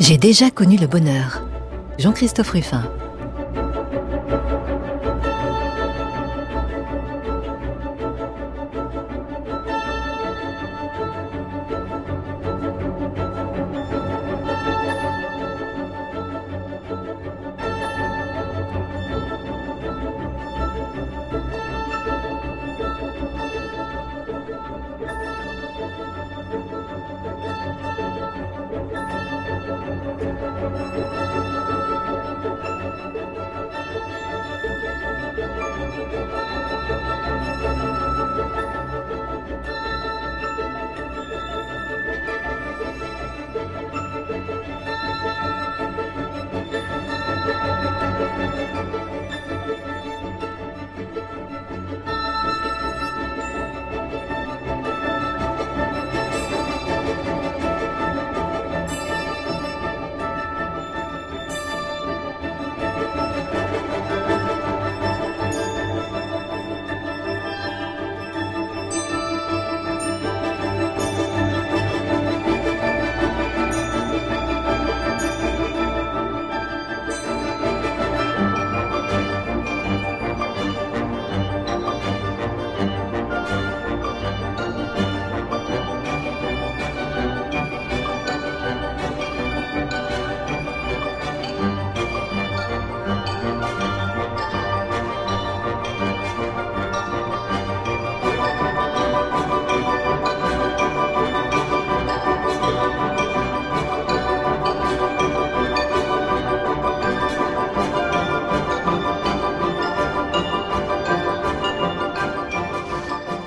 [0.00, 1.42] J'ai déjà connu le bonheur.
[1.98, 2.82] Jean-Christophe Ruffin.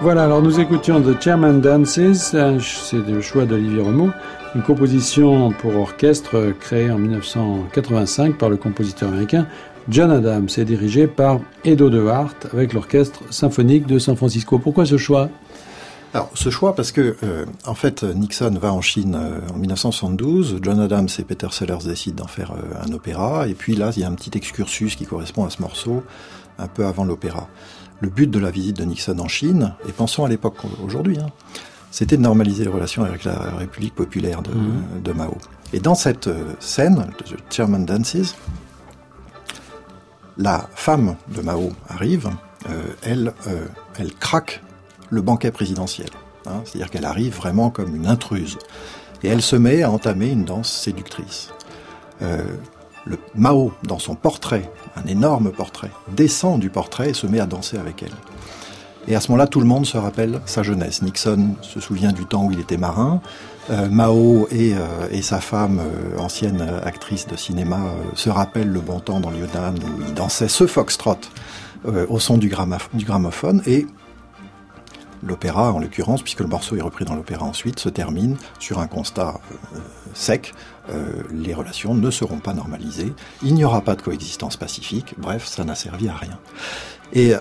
[0.08, 4.12] Voilà, alors nous écoutions The Chairman Dances, c'est le choix d'Olivier Rameau,
[4.56, 9.48] une composition pour orchestre créée en 1985 par le compositeur américain
[9.90, 10.48] John Adams.
[10.56, 14.60] Et dirigée par Edo de Hart avec l'orchestre symphonique de San Francisco.
[14.60, 15.28] Pourquoi ce choix?
[16.14, 20.60] Alors, ce choix, parce que, euh, en fait, Nixon va en Chine euh, en 1972,
[20.62, 24.04] John Adams et Peter Sellers décident d'en faire euh, un opéra, et puis là, il
[24.04, 26.02] y a un petit excursus qui correspond à ce morceau,
[26.58, 27.50] un peu avant l'opéra
[28.00, 31.30] le but de la visite de Nixon en Chine, et pensons à l'époque aujourd'hui, hein,
[31.92, 35.18] c'était de normaliser les relations avec la République populaire de, mhm.
[35.18, 35.38] Mao.
[35.74, 38.36] Et dans cette euh, scène, de Chairman Dances,
[40.38, 42.30] la femme de Mao arrive,
[42.70, 43.66] euh, elle, euh,
[43.98, 44.62] elle craque
[45.10, 46.10] le banquet présidentiel.
[46.46, 48.58] Hein, c'est-à-dire qu'elle arrive vraiment comme une intruse.
[49.24, 51.50] Et elle se met à entamer une danse séductrice
[53.08, 57.46] le Mao, dans son portrait, un énorme portrait, descend du portrait et se met à
[57.46, 58.14] danser avec elle.
[59.08, 61.02] Et à ce moment-là, tout le monde se rappelle sa jeunesse.
[61.02, 63.22] Nixon se souvient du temps où il était marin.
[63.70, 67.80] Euh, Mao et, euh, et, sa femme, euh, ancienne actrice de cinéma,
[68.16, 71.20] se rappellent le bon temps dans le Yunnan où il dansait ce foxtrot
[72.10, 73.62] au son du gramophone.
[73.66, 73.88] Et
[75.24, 78.88] l'opéra, en l'occurrence, puisque le morceau est repris dans l'opéra ensuite, se termine sur un
[78.88, 79.40] constat
[80.14, 80.54] sec
[80.90, 85.46] euh, les relations ne seront pas normalisées, il n'y aura pas de coexistence pacifique, bref,
[85.46, 86.40] ça n'a servi à rien.
[87.14, 87.34] Et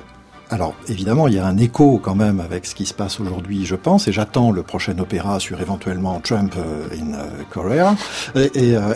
[0.48, 3.66] alors, évidemment, il y a un écho quand même avec ce qui se passe aujourd'hui,
[3.66, 7.96] je pense, et j'attends le prochain opéra sur éventuellement Trump euh, in euh, Korea.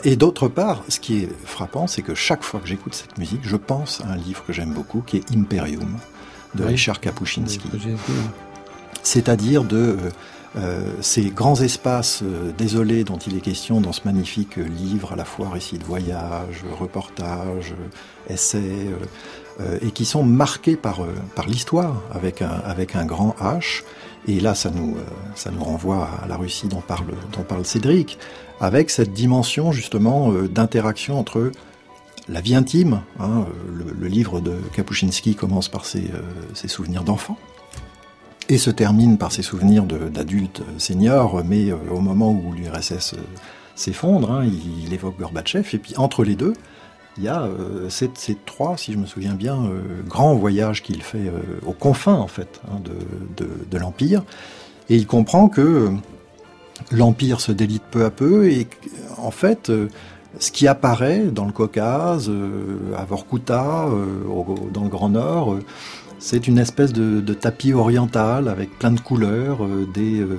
[0.05, 3.41] Et, d'autre part, ce qui est frappant, c'est que chaque fois que j'écoute cette musique,
[3.43, 5.97] je pense à un livre que j'aime beaucoup, qui est Imperium,
[6.55, 7.69] de Richard Kapuscinski.
[9.03, 9.97] C'est-à-dire de
[10.57, 15.17] euh, ces grands espaces euh, désolés dont il est question dans ce magnifique livre, à
[15.17, 17.75] la fois récit de voyage, reportage,
[18.29, 18.89] essai,
[19.61, 21.03] euh, et qui sont marqués par,
[21.37, 23.85] par l'histoire avec un, avec un grand H.
[24.27, 24.97] Et là, ça nous,
[25.35, 28.19] ça nous renvoie à la Russie dont parle, dont parle Cédric,
[28.61, 31.53] avec cette dimension justement d'interaction entre
[32.29, 33.01] la vie intime.
[33.19, 36.11] Hein, le, livre de Kapuscinski commence par ses,
[36.53, 37.39] ses souvenirs d'enfant
[38.51, 43.19] et se termine par ses souvenirs d'adultes seniors, mais euh, au moment où l'URSS euh,
[43.77, 46.55] s'effondre, hein, il, évoque Gorbatchev, et puis entre les deux,
[47.17, 48.11] il y a euh, ces,
[48.45, 49.71] trois, si je me souviens bien,
[50.09, 51.33] grands voyages qu'il fait
[51.65, 52.81] aux confins en fait hein,
[53.37, 54.25] de, de, l'empire,
[54.89, 55.93] et il comprend que
[56.91, 58.67] l'empire se délite peu à peu et
[59.19, 59.71] en fait
[60.39, 62.31] ce qui apparaît dans le Caucase,
[62.97, 63.89] à Vorkuta,
[64.73, 65.57] dans le Grand Nord,
[66.20, 70.38] c'est une espèce de, tapis oriental avec plein de couleurs euh, des, euh,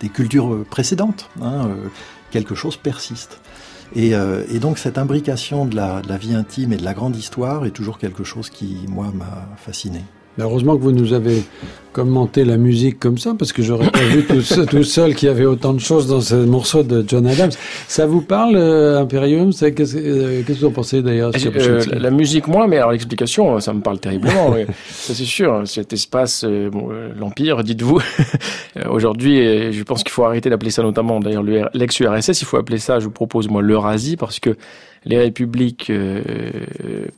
[0.00, 1.28] des cultures précédentes.
[1.42, 1.88] hein, euh,
[2.30, 3.40] quelque chose persiste.
[3.96, 4.12] Et,
[4.60, 8.22] donc cette imbrication de la vie intime et de la grande histoire est toujours quelque
[8.22, 10.02] chose qui, moi, m'a fasciné.
[10.38, 11.42] Heureusement que vous nous avez
[11.92, 15.26] commenté la musique comme ça, parce que j'aurais pas vu tout, seul- tout seul qu'il
[15.26, 17.50] y avait autant de choses dans ce morceau de John Adams.
[17.88, 19.50] Ça vous parle, euh, Imperium?
[19.62, 23.72] Euh, qu'est-ce que vous en pensez d'ailleurs Euh, la musique moins, mais alors l'explication, ça
[23.72, 24.50] me parle terriblement.
[24.54, 24.64] oui.
[24.90, 25.62] Ça c'est sûr.
[25.64, 28.00] Cet espace, bon, l'empire, dites-vous.
[28.90, 31.42] Aujourd'hui, je pense qu'il faut arrêter d'appeler ça notamment, d'ailleurs,
[31.74, 32.40] l'ex-URSS.
[32.42, 34.56] Il faut appeler ça, je vous propose moi, l'Eurasie, parce que
[35.08, 36.20] les républiques euh,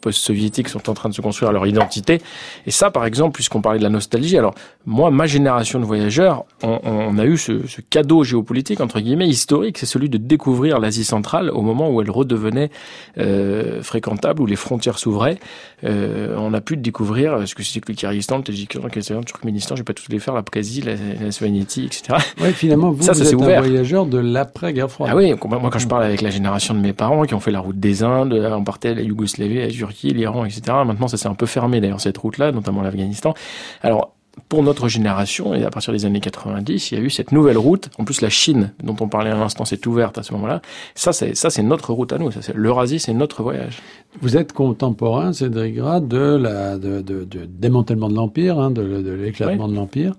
[0.01, 2.23] post-soviétiques sont en train de se construire leur identité.
[2.67, 4.55] Et ça, par exemple, puisqu'on parlait de la nostalgie, alors
[4.87, 9.77] moi, ma génération de voyageurs, on, a eu ce, ce cadeau géopolitique entre guillemets historique,
[9.77, 12.71] c'est celui de découvrir l'Asie centrale au moment où elle redevenait
[13.19, 15.39] euh, fréquentable, où les frontières s'ouvraient.
[15.85, 19.19] Euh, on a pu découvrir ce que c'était que le Kyrgyzstan, le Tadjikistan, le Kazakhstan,
[19.19, 22.19] le Turkménistan, je vais pas tous les faire, l'Abkhazie, la, la etc.
[22.41, 25.11] Ouais, finalement, vous, Ça, vous ça êtes un voyageur de l'après-guerre froide.
[25.13, 27.51] Ah oui, moi quand je parle avec la génération de mes parents qui ont fait
[27.51, 30.63] la route des Indes, euh, on partait à la Yougoslavie, la Turquie, l'Iran, etc.
[30.85, 33.35] Maintenant, ça s'est un peu fermé d'ailleurs cette route-là, notamment l'Afghanistan.
[33.83, 34.15] Alors
[34.51, 37.57] pour notre génération, et à partir des années 90, il y a eu cette nouvelle
[37.57, 37.89] route.
[37.99, 40.61] En plus, la Chine, dont on parlait à l'instant, s'est ouverte à ce moment-là.
[40.97, 42.33] Ça, c'est ça, c'est notre route à nous.
[42.33, 43.81] Ça, c'est l'Eurasie, c'est notre voyage.
[44.21, 48.83] Vous êtes contemporain, Cédric Gras, de la de, de, de démantèlement de l'empire, hein, de,
[48.83, 50.15] de l'éclatement de l'empire.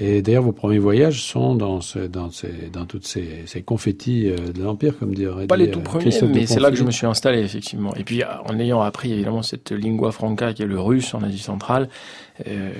[0.00, 4.30] Et d'ailleurs, vos premiers voyages sont dans ce, dans ces, dans toutes ces, ces confettis
[4.30, 6.76] euh, de l'empire, comme dirait Pas les tout euh, premiers, Christophe mais c'est là que
[6.76, 7.92] je me suis installé, effectivement.
[7.96, 11.40] Et puis, en ayant appris, évidemment, cette lingua franca qui est le russe en Asie
[11.40, 11.88] centrale,
[12.46, 12.70] euh,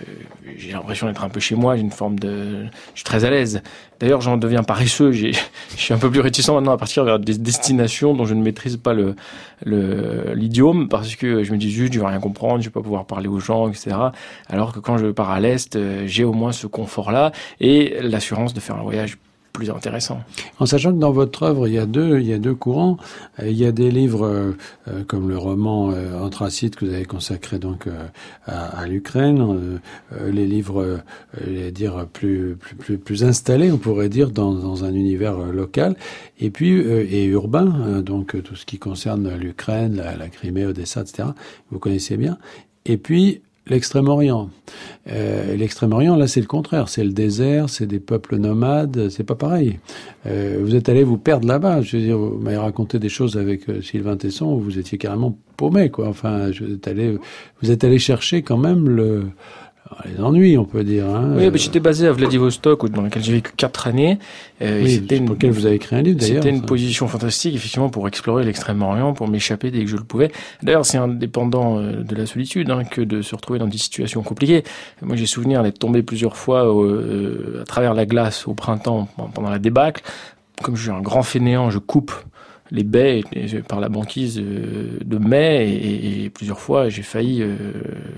[0.56, 2.66] j'ai l'impression d'être un peu chez moi, j'ai une forme de...
[2.94, 3.62] Je suis très à l'aise.
[4.00, 5.32] D'ailleurs, j'en deviens paresseux, je
[5.76, 8.76] suis un peu plus réticent maintenant à partir vers des destinations dont je ne maîtrise
[8.76, 9.14] pas le
[9.64, 12.80] le- l'idiome, parce que je me dis juste, je vais rien comprendre, je vais pas
[12.82, 13.96] pouvoir parler aux gens, etc.
[14.48, 18.54] Alors que quand je pars à l'Est, euh, j'ai au moins ce confort-là et l'assurance
[18.54, 19.18] de faire un voyage
[19.74, 20.20] intéressant.
[20.58, 22.96] En sachant que dans votre œuvre, il y a deux, il y a deux courants.
[23.40, 24.52] Euh, Il y a des livres euh,
[24.88, 27.88] euh, comme le roman euh, Anthracite que vous avez consacré donc
[28.46, 29.80] à, l'Ukraine,
[30.30, 31.00] les livres,
[31.72, 35.96] dire plus, plus plus installés, on pourrait dire dans, dans un univers local,
[36.38, 41.28] et puis et urbain, donc tout ce qui concerne l'Ukraine, la, la Crimée, Odessa, etc.
[41.70, 42.38] Vous connaissez bien.
[42.84, 44.50] Et puis l'extrême-orient.
[45.08, 46.88] Euh, l'extrême-orient, là, c'est le contraire.
[46.88, 49.78] C'est le désert, c'est des peuples nomades, c'est pas pareil.
[50.26, 51.82] Euh, vous êtes allé vous perdre là-bas.
[51.82, 54.98] Je veux dire, vous m'avez raconté des choses avec euh, Sylvain Tesson où vous étiez
[54.98, 56.08] carrément paumé, quoi.
[56.08, 57.18] Enfin, je, vous êtes allé,
[57.62, 59.24] vous êtes allé chercher quand même le,
[60.04, 61.06] les ennuis, on peut dire.
[61.06, 61.34] Hein.
[61.36, 64.18] Oui, mais j'étais basé à Vladivostok, dans lequel j'ai vécu quatre années.
[64.62, 66.42] Euh, Oui, c'était une, pour lequel vous avez écrit un livre, d'ailleurs.
[66.42, 66.66] C'était une ça.
[66.66, 70.30] position fantastique, effectivement, pour explorer l'Extrême-Orient, pour m'échapper dès que je le pouvais.
[70.62, 74.22] D'ailleurs, c'est indépendant euh, de la solitude hein, que de se retrouver dans des situations
[74.22, 74.64] compliquées.
[75.02, 79.50] Moi, j'ai souvenir d'être tombé plusieurs fois euh, à travers la glace au printemps pendant
[79.50, 80.02] la débâcle.
[80.62, 82.12] Comme je suis un grand fainéant, je coupe
[82.70, 87.42] les baies et par la banquise euh, de mai et, et plusieurs fois j'ai failli
[87.42, 87.56] euh,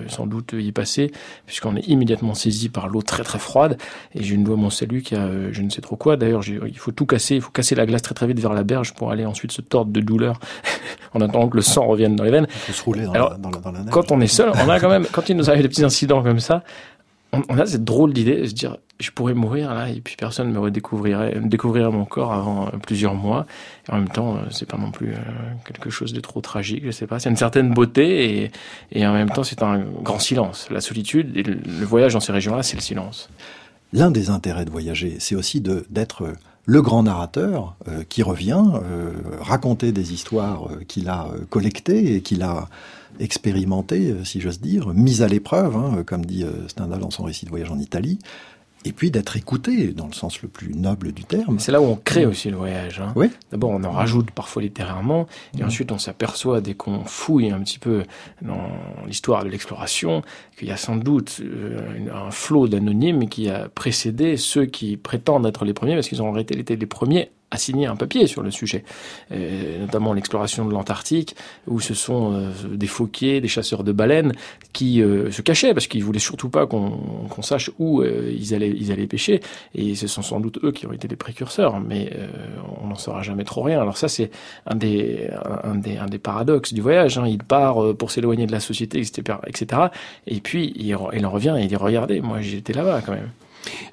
[0.09, 1.13] sans doute y passer
[1.47, 3.79] puisqu'on est immédiatement saisi par l'eau très très froide
[4.15, 6.43] et j'ai une doigt mon salut qui a euh, je ne sais trop quoi d'ailleurs
[6.47, 8.95] il faut tout casser il faut casser la glace très très vite vers la berge
[8.95, 10.41] pour aller ensuite se tordre de douleur
[11.15, 13.31] en attendant que le sang revienne dans les veines Il faut se rouler dans, Alors,
[13.31, 13.93] la, dans, la, dans la neige.
[13.93, 16.23] quand on est seul, on a quand même, quand il nous arrive des petits incidents
[16.23, 16.63] comme ça,
[17.33, 20.15] on, on a cette drôle d'idée de se dire, je pourrais mourir là et puis
[20.17, 23.47] personne ne me redécouvrirait, découvrirait mon corps avant euh, plusieurs mois.
[23.89, 25.19] Et en même temps, euh, c'est pas non plus euh,
[25.65, 27.19] quelque chose de trop tragique, je sais pas.
[27.19, 28.51] C'est une certaine beauté et,
[28.93, 30.69] et en même temps, c'est un grand silence.
[30.71, 33.31] La solitude et le, voyage dans ces régions-là, c'est le silence.
[33.93, 36.35] L'un des intérêts de voyager, c'est aussi d'être
[36.67, 37.75] le grand narrateur
[38.09, 38.63] qui revient
[39.41, 42.69] raconter des histoires qu'il a collectées et qu'il a
[43.19, 47.51] expérimentées, si j'ose dire, mises à l'épreuve, hein, comme dit Stendhal dans son récit de
[47.51, 48.21] voyage en Italie,
[48.85, 51.59] et puis d'être écouté dans le sens le plus noble du terme.
[51.59, 53.01] C'est là où on crée aussi le voyage.
[53.01, 53.13] Hein.
[53.15, 53.31] Oui.
[53.51, 55.27] D'abord, on en rajoute parfois littérairement,
[55.59, 58.05] et ensuite on s'aperçoit dès qu'on fouille un petit peu
[58.43, 58.71] dans
[59.07, 60.23] l'histoire de l'exploration
[60.57, 65.47] qu'il y a sans doute euh, un flot d'anonymes qui a précédé ceux qui prétendent
[65.47, 68.43] être les premiers, parce qu'ils ont été été les premiers a signé un papier sur
[68.43, 68.85] le sujet,
[69.33, 71.35] euh, notamment l'exploration de l'Antarctique,
[71.67, 74.33] où ce sont euh, des phoquiers, des chasseurs de baleines
[74.73, 78.93] qui euh, se cachaient parce qu'ils voulaient surtout pas qu'on sache où ils allaient ils
[78.93, 79.41] allaient pêcher,
[79.75, 82.13] et ce sont sans doute eux qui ont été les précurseurs, mais
[82.83, 83.81] on n'en saura jamais trop rien.
[83.81, 84.31] Alors ça c'est
[84.67, 85.29] un des
[85.65, 87.19] un des un des paradoxes du voyage.
[87.19, 87.27] Hein.
[87.27, 89.79] Il part pour s'éloigner de la société, etc..
[90.27, 93.31] Et puis il, en revient et il dit regardez, moi j'étais là-bas quand même.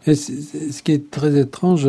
[0.06, 1.88] Et ce qui est très étrange,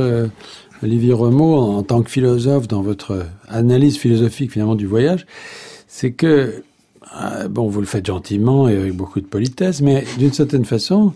[0.83, 5.26] Olivier Remo, en tant que philosophe, dans votre analyse philosophique finalement du voyage,
[5.89, 6.62] c'est que,
[7.20, 11.14] euh, bon, vous le faites gentiment et avec beaucoup de politesse, mais d'une certaine façon,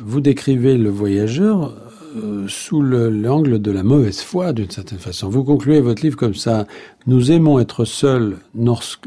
[0.00, 1.74] vous décrivez le voyageur
[2.16, 5.28] euh, sous l'angle de la mauvaise foi, d'une certaine façon.
[5.28, 6.66] Vous concluez votre livre comme ça.
[7.06, 8.38] Nous aimons être seuls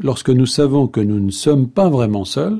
[0.02, 2.58] lorsque nous savons que nous ne sommes pas vraiment seuls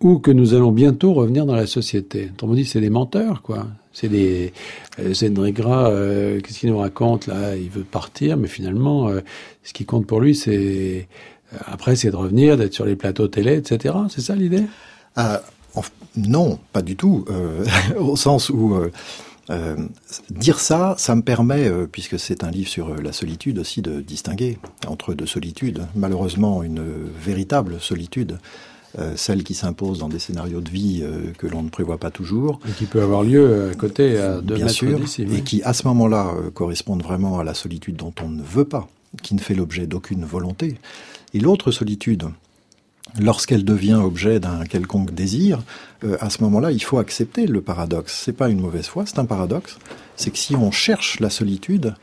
[0.00, 2.30] ou que nous allons bientôt revenir dans la société.
[2.32, 3.66] Autrement dit, c'est des menteurs, quoi.
[3.92, 4.52] C'est des
[4.98, 7.56] euh, Zenregra, euh, qu'est-ce qu'il nous raconte là?
[7.56, 9.20] Il veut partir, mais finalement, euh,
[9.62, 11.08] ce qui compte pour lui, c'est
[11.52, 13.94] euh, après, c'est de revenir, d'être sur les plateaux télé, etc.
[14.08, 14.64] C'est ça l'idée?
[16.16, 17.24] Non, pas du tout.
[17.98, 18.78] au sens où
[20.30, 24.58] dire ça, ça me permet, puisque c'est un livre sur la solitude aussi, de distinguer
[24.86, 25.86] entre deux solitudes.
[25.94, 26.82] Malheureusement, une
[27.18, 28.71] véritable solitude euh,
[29.16, 32.60] celle qui s'impose dans des scénarios de vie euh, que l'on ne prévoit pas toujours.
[32.68, 35.72] Et qui peut avoir lieu à côté, à deux Bien mètres sûr, Et qui, à
[35.72, 38.88] ce moment-là, euh, correspondent vraiment à la solitude dont on ne veut pas,
[39.22, 40.76] qui ne fait l'objet d'aucune volonté.
[41.32, 42.24] Et l'autre solitude,
[43.18, 45.62] lorsqu'elle devient objet d'un quelconque désir,
[46.20, 48.20] à ce moment-là, il faut accepter le paradoxe.
[48.24, 49.78] C'est pas une mauvaise foi, c'est un paradoxe.
[50.16, 51.94] C'est que si on cherche la solitude,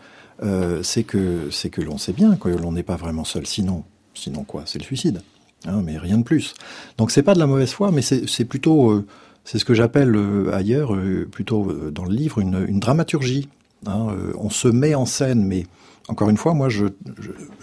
[0.82, 3.46] c'est que c'est que l'on sait bien que l'on n'est pas vraiment seul.
[3.46, 3.84] Sinon,
[4.16, 4.64] sinon quoi?
[4.66, 5.22] C'est le suicide.
[5.66, 6.54] Hein, mais rien de plus.
[6.98, 9.06] Donc c'est pas de la mauvaise foi, mais c'est plutôt, euh,
[9.44, 13.50] c'est ce que j'appelle euh, ailleurs, euh, plutôt dans le livre, une, dramaturgie.
[13.86, 14.08] Hein,
[14.38, 15.66] on se met en scène, mais
[16.08, 16.68] encore une fois, moi,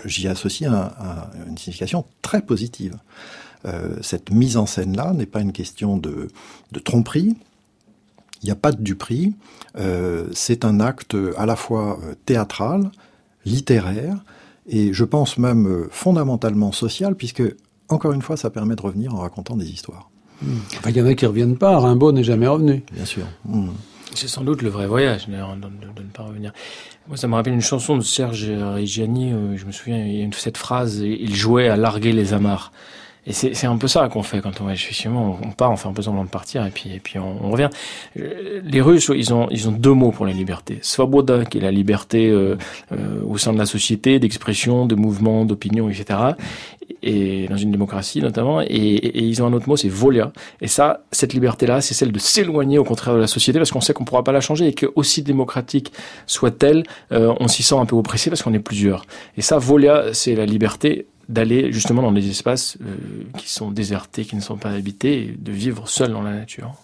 [0.05, 0.93] j'y associe un,
[1.47, 2.97] une signification très positive.
[4.01, 6.29] cette mise en scène-là n'est pas une question de,
[6.73, 7.37] de tromperie.
[8.43, 9.35] Il n'y a pas de duperie.
[10.33, 12.91] c'est un acte à la fois théâtral,
[13.45, 14.17] littéraire,
[14.69, 17.43] et je pense même fondamentalement social, puisque
[17.89, 20.11] encore une fois, ça permet de revenir en racontant des histoires.
[20.43, 20.59] Hmm.
[20.87, 21.79] il y en a qui ne reviennent pas.
[21.79, 22.83] Rimbaud n'est jamais revenu.
[22.93, 23.25] Bien sûr.
[23.45, 23.69] Hmm.
[24.15, 26.53] C'est sans doute le vrai voyage, d'ailleurs, de, ne pas revenir.
[27.09, 29.33] Moi, ça me rappelle une chanson de Serge Reggiani.
[29.57, 32.73] je me souviens, il y a une, cette phrase il jouait à larguer les amarres.
[33.27, 34.85] Et c'est un peu ça qu'on fait quand on voyage.
[34.85, 37.51] Effectivement, on part, on fait un peu semblant de partir, et puis, et puis on,
[37.51, 37.71] revient.
[38.19, 40.79] Euh, les Russes, ils ont, ils ont deux mots pour la liberté.
[40.83, 42.57] Svoboda, qui est la liberté euh,
[42.93, 46.35] euh, au sein de la société, d'expression, de mouvement, d'opinion, etc
[47.03, 50.33] et dans une démocratie notamment, et, ils ont un autre mot, c'est volia.
[50.61, 53.81] Et ça, cette liberté-là, c'est celle de s'éloigner au contraire de la société parce qu'on
[53.81, 55.93] sait qu'on pourra pas la changer et que aussi démocratique
[56.27, 59.05] soit-elle, euh, on s'y sent un peu oppressé parce qu'on est plusieurs.
[59.37, 62.97] Et ça, volia, c'est la liberté d'aller justement dans des espaces euh,
[63.39, 66.75] qui sont désertés, qui ne sont pas habités, et de vivre seul dans la nature.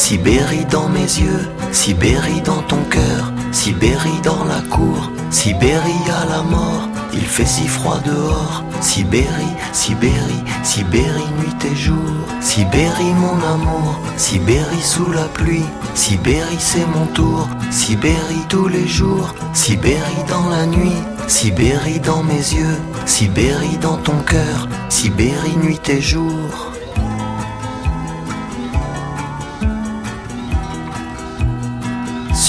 [0.00, 6.42] Sibérie dans mes yeux, Sibérie dans ton cœur, Sibérie dans la cour, Sibérie à la
[6.42, 14.00] mort, il fait si froid dehors, Sibérie, Sibérie, Sibérie nuit et jour, Sibérie mon amour,
[14.16, 20.64] Sibérie sous la pluie, Sibérie c'est mon tour, Sibérie tous les jours, Sibérie dans la
[20.64, 20.96] nuit,
[21.28, 26.72] Sibérie dans mes yeux, Sibérie dans ton cœur, Sibérie nuit et jour.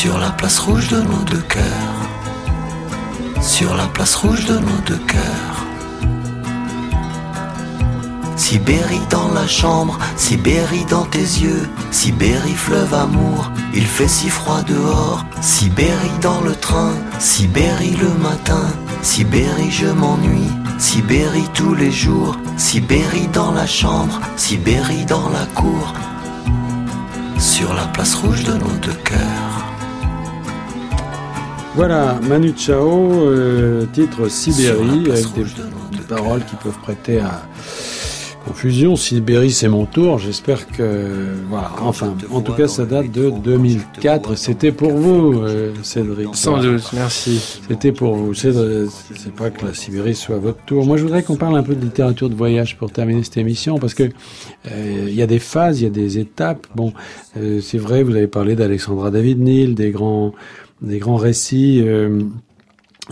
[0.01, 2.09] Sur la place rouge de nos deux cœurs.
[3.39, 5.65] Sur la place rouge de nos deux cœurs.
[8.35, 14.63] Sibérie dans la chambre, Sibérie dans tes yeux, Sibérie fleuve amour, il fait si froid
[14.63, 18.73] dehors, Sibérie dans le train, Sibérie le matin,
[19.03, 20.49] Sibérie je m'ennuie,
[20.79, 25.93] Sibérie tous les jours, Sibérie dans la chambre, Sibérie dans la cour,
[27.37, 29.70] sur la place rouge de nos deux cœurs.
[31.73, 35.45] Voilà, Manu Chao, euh, titre Sibérie, avec des,
[36.07, 37.43] paroles qui peuvent prêter à
[38.45, 38.97] confusion.
[38.97, 40.19] Sibérie, c'est mon tour.
[40.19, 41.71] J'espère que voilà.
[41.81, 44.35] Enfin, en tout cas, ça date de 2004.
[44.35, 46.35] C'était pour vous, euh, Cédric.
[46.35, 47.39] Sans doute, merci.
[47.69, 48.33] C'était pour vous.
[48.33, 48.51] C'est
[49.15, 50.85] c'est pas que la Sibérie soit votre tour.
[50.85, 53.77] Moi, je voudrais qu'on parle un peu de littérature de voyage pour terminer cette émission,
[53.79, 56.67] parce que euh, il y a des phases, il y a des étapes.
[56.75, 56.91] Bon,
[57.37, 60.33] euh, c'est vrai, vous avez parlé d'Alexandra David Neal, des grands,
[60.81, 61.81] des grands récits.
[61.85, 62.21] Euh,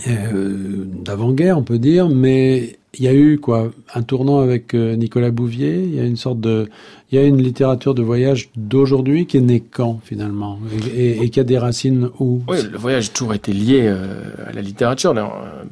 [0.06, 4.96] euh, d'avant-guerre, on peut dire, mais il y a eu quoi un tournant avec euh,
[4.96, 5.82] Nicolas Bouvier.
[5.82, 6.70] Il y a une sorte de,
[7.10, 10.58] il y a une littérature de voyage d'aujourd'hui qui est née quand finalement
[10.96, 12.40] et, qui a des racines où?
[12.48, 15.14] Oui, le voyage a toujours été lié à la littérature,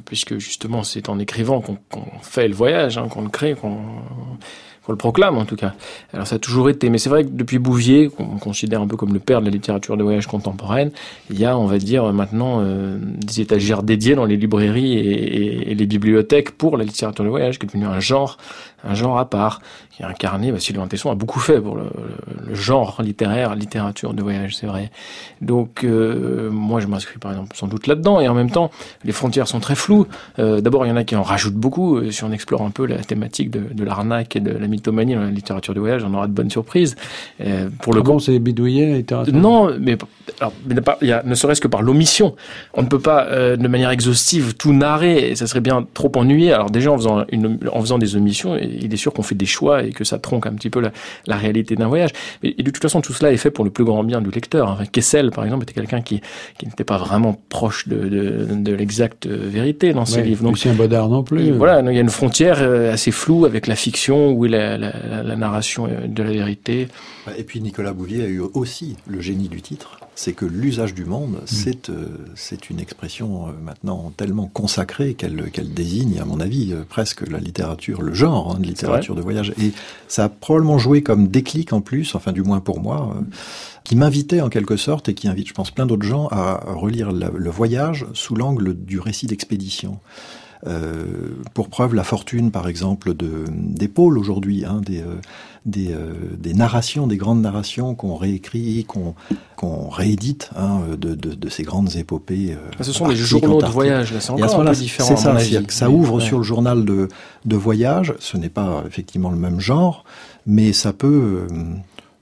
[0.05, 3.77] puisque justement c'est en écrivant qu'on qu fait le voyage, hein, qu'on le crée, qu'on
[4.91, 5.73] le proclame en tout cas.
[6.13, 8.97] Alors ça a toujours été, mais c'est vrai que depuis Bouvier, qu'on considère un peu
[8.97, 10.91] comme le père de la littérature de voyage contemporaine,
[11.29, 15.75] il y a, on va dire, maintenant euh, des étagères dédiées dans les librairies et,
[15.75, 18.37] les bibliothèques pour la littérature de voyage, qui est devenu un genre,
[18.83, 19.61] un genre à part,
[19.91, 21.89] qui est incarné, bah, Sylvain Tesson a beaucoup fait pour le,
[22.53, 24.91] genre littéraire, littérature de voyage, c'est vrai.
[25.41, 28.71] Donc euh, moi je m'inscris par exemple sans doute là-dedans, et en même temps,
[29.03, 30.07] les frontières sont très floues.
[30.39, 32.85] Euh, D'abord, il y en a qui en rajoutent beaucoup, si on explore un peu
[32.85, 36.13] la thématique de, de l'arnaque et de la mythomanie dans la littérature de voyage, on
[36.13, 36.95] aura de bonnes surprises.
[37.41, 39.33] Euh, pour le ah bon, c'est bidouillé la littérature?
[39.33, 39.97] Non, mais
[40.39, 40.53] alors,
[41.01, 42.35] il y a, ne serait-ce que par l'omission.
[42.73, 46.11] On ne peut pas euh, de manière exhaustive tout narrer, et ça serait bien trop
[46.15, 46.53] ennuyé.
[46.53, 49.45] Alors déjà, en faisant, une, en faisant des omissions, il est sûr qu'on fait des
[49.45, 50.91] choix et que ça tronque un petit peu la,
[51.27, 52.11] la réalité d'un voyage.
[52.43, 54.31] Et, et, de toute façon, tout cela est fait pour le plus grand bien du
[54.31, 54.69] lecteur.
[54.69, 56.21] Enfin, Kessel, par exemple, était quelqu'un qui,
[56.57, 60.43] qui n'était pas vraiment proche de, de, de l'exacte vérité dans ses oui, livres.
[60.43, 61.51] Donc, un Bodard non plus.
[61.51, 64.91] Voilà, il y a une frontière euh, assez floue avec la fiction, où est la,
[64.91, 66.87] la, la narration de la vérité.
[67.37, 71.05] Et puis Nicolas Bouvier a eu aussi le génie du titre, c'est que l'usage du
[71.05, 71.45] monde, mmh.
[71.45, 76.73] c'est euh, c'est une expression euh, maintenant tellement consacrée qu'elle qu'elle désigne, à mon avis,
[76.73, 79.53] euh, presque la littérature, le genre hein, de littérature de voyage.
[79.61, 79.71] Et
[80.07, 83.15] ça a probablement joué comme déclic en plus, enfin du moins pour moi,
[83.85, 87.11] qui m'invitait en quelque sorte et qui invite, je pense, plein d'autres gens à relire
[87.11, 89.99] la, le voyage sous l'angle du récit d'expédition.
[90.67, 91.05] Euh,
[91.53, 95.15] pour preuve, la fortune, par exemple, de, des pôles aujourd'hui, hein, des, euh,
[95.65, 99.15] des, euh, des, narrations, des grandes narrations qu'on réécrit, qu'on
[99.57, 102.53] qu réédite hein, de, de, de, ces grandes épopées.
[102.53, 105.09] Euh, ce sont des journaux de voyage, là, c'est encore un peu différent.
[105.09, 106.21] C'est ça, que ça ouvre ouais.
[106.21, 107.07] sur le journal de,
[107.45, 108.13] de voyage.
[108.19, 110.03] Ce n'est pas effectivement le même genre,
[110.45, 111.53] mais ça peut euh,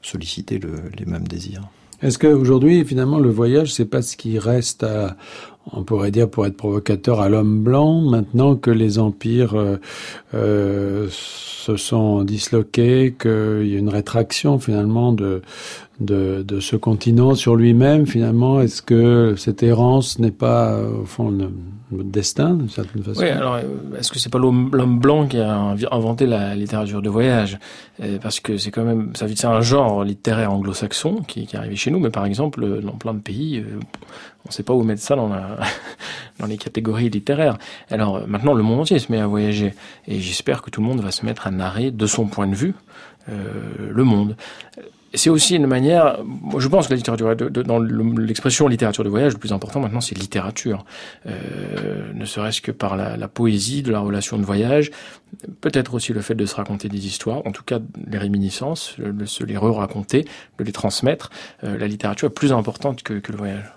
[0.02, 1.64] solliciter le, les mêmes désirs.
[2.02, 5.18] Est-ce qu'aujourd'hui, finalement, le voyage, c'est pas ce qui reste à,
[5.74, 9.78] on pourrait dire pour être provocateur à l'homme blanc, maintenant que les empires euh,
[10.34, 15.42] euh, se sont disloqués, qu'il y a une rétraction finalement de,
[16.00, 22.54] ce continent sur lui-même, finalement, est-ce que cette errance n'est pas, au fond, notre destin,
[22.54, 23.20] d'une certaine façon?
[23.20, 23.60] Oui, alors,
[23.98, 27.60] est-ce que c'est pas l'homme blanc qui a inventé la littérature de voyage?
[28.22, 31.92] Parce que c'est quand même, ça un genre littéraire anglo-saxon qui, qui est arrivé chez
[31.92, 33.64] nous, mais par exemple, dans plein de pays,
[34.48, 35.58] on ne sait pas où mettre ça dans, la,
[36.40, 37.58] dans les catégories littéraires.
[37.92, 39.74] Alors maintenant, le monde entier se met à voyager,
[40.08, 42.56] et j'espère que tout le monde va se mettre à narrer de son point de
[42.56, 42.74] vue
[43.30, 44.38] euh, le monde
[45.14, 46.20] c'est aussi une manière.
[46.58, 50.18] Je pense que la littérature, dans l'expression littérature de voyage, le plus important maintenant, c'est
[50.18, 50.86] littérature.
[51.26, 54.92] Euh, ne serait-ce que par la, la, poésie de la relation de voyage,
[55.62, 57.80] peut-être aussi le fait de se raconter des histoires, en tout cas
[58.10, 60.26] les réminiscences, de se les re-raconter,
[60.58, 61.30] de les transmettre.
[61.64, 63.77] Euh, la littérature est plus importante que, que le voyage.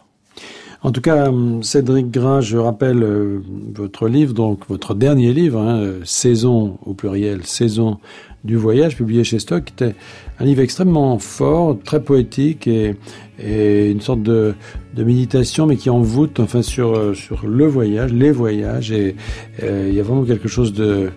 [0.82, 3.40] En tout cas, Cédric Gras, je rappelle euh,
[3.74, 7.98] votre livre, donc votre dernier livre, hein, Saison au pluriel, Saison
[8.44, 9.94] du voyage, publié chez Stock, qui était
[10.38, 12.96] un livre extrêmement fort, très poétique et,
[13.42, 14.54] une sorte de,
[14.96, 18.92] méditation, mais qui envoûte enfin sur, sur le voyage, les voyages.
[18.92, 19.16] Et
[19.62, 21.10] euh, il y a vraiment quelque chose de,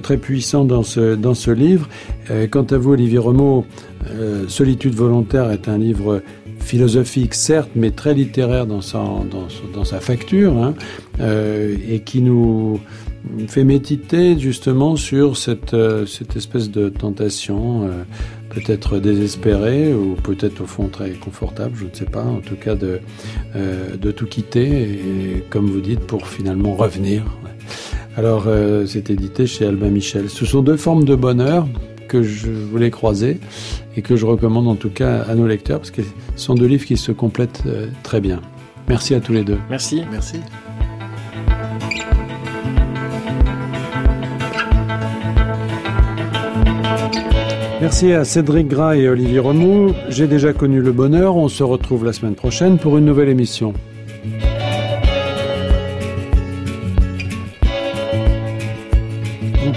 [0.00, 1.88] très puissant dans ce, livre.
[2.30, 6.22] Euh, quant à vous, Olivier euh, Solitude volontaire est un livre
[6.58, 10.74] philosophique, certes, mais très littéraire dans sa, facture, hein,
[11.20, 12.80] euh, et qui nous
[13.48, 18.02] fait méditer justement sur cette, euh, cette espèce de tentation, euh,
[18.50, 22.74] peut-être désespérée ou peut-être au fond très confortable, je ne sais pas, en tout cas
[22.74, 23.00] de,
[23.54, 27.24] de tout quitter et, comme vous dites, pour finalement revenir.
[28.16, 28.48] Alors,
[28.86, 30.28] c'est édité chez Albin Michel.
[30.30, 31.68] Ce sont deux formes de bonheur
[32.08, 33.38] que je voulais croiser
[33.96, 36.66] et que je recommande en tout cas à nos lecteurs parce que ce sont deux
[36.66, 38.40] livres qui se complètent euh, très bien.
[38.88, 39.58] Merci à tous les deux.
[39.70, 40.02] Merci.
[40.10, 40.40] Merci.
[47.80, 49.94] Merci à Cédric Gras et Olivier Remou.
[50.08, 51.36] J'ai déjà connu le bonheur.
[51.36, 53.72] On se retrouve la semaine prochaine pour une nouvelle émission.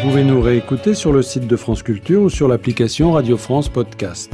[0.02, 4.34] Pouvez nous réécouter sur le site de France Culture ou sur l'application Radio France Podcast.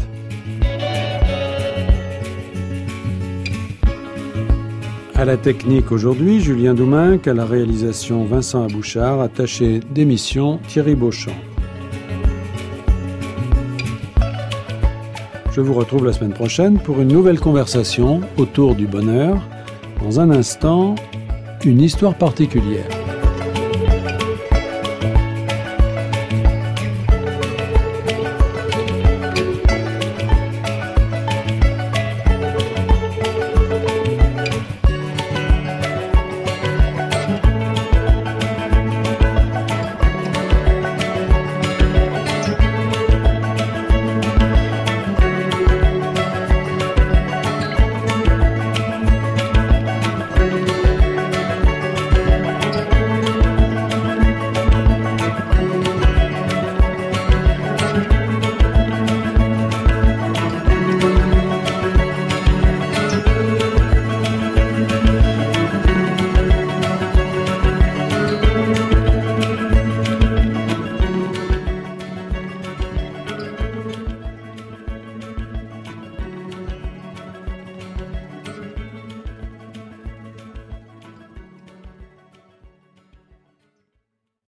[5.13, 11.35] À la technique aujourd'hui, Julien Douminc, à la réalisation Vincent Abouchard, attaché d'émission Thierry Beauchamp.
[15.51, 19.41] Je vous retrouve la semaine prochaine pour une nouvelle conversation autour du bonheur.
[20.01, 20.95] Dans un instant,
[21.65, 22.96] une histoire particulière.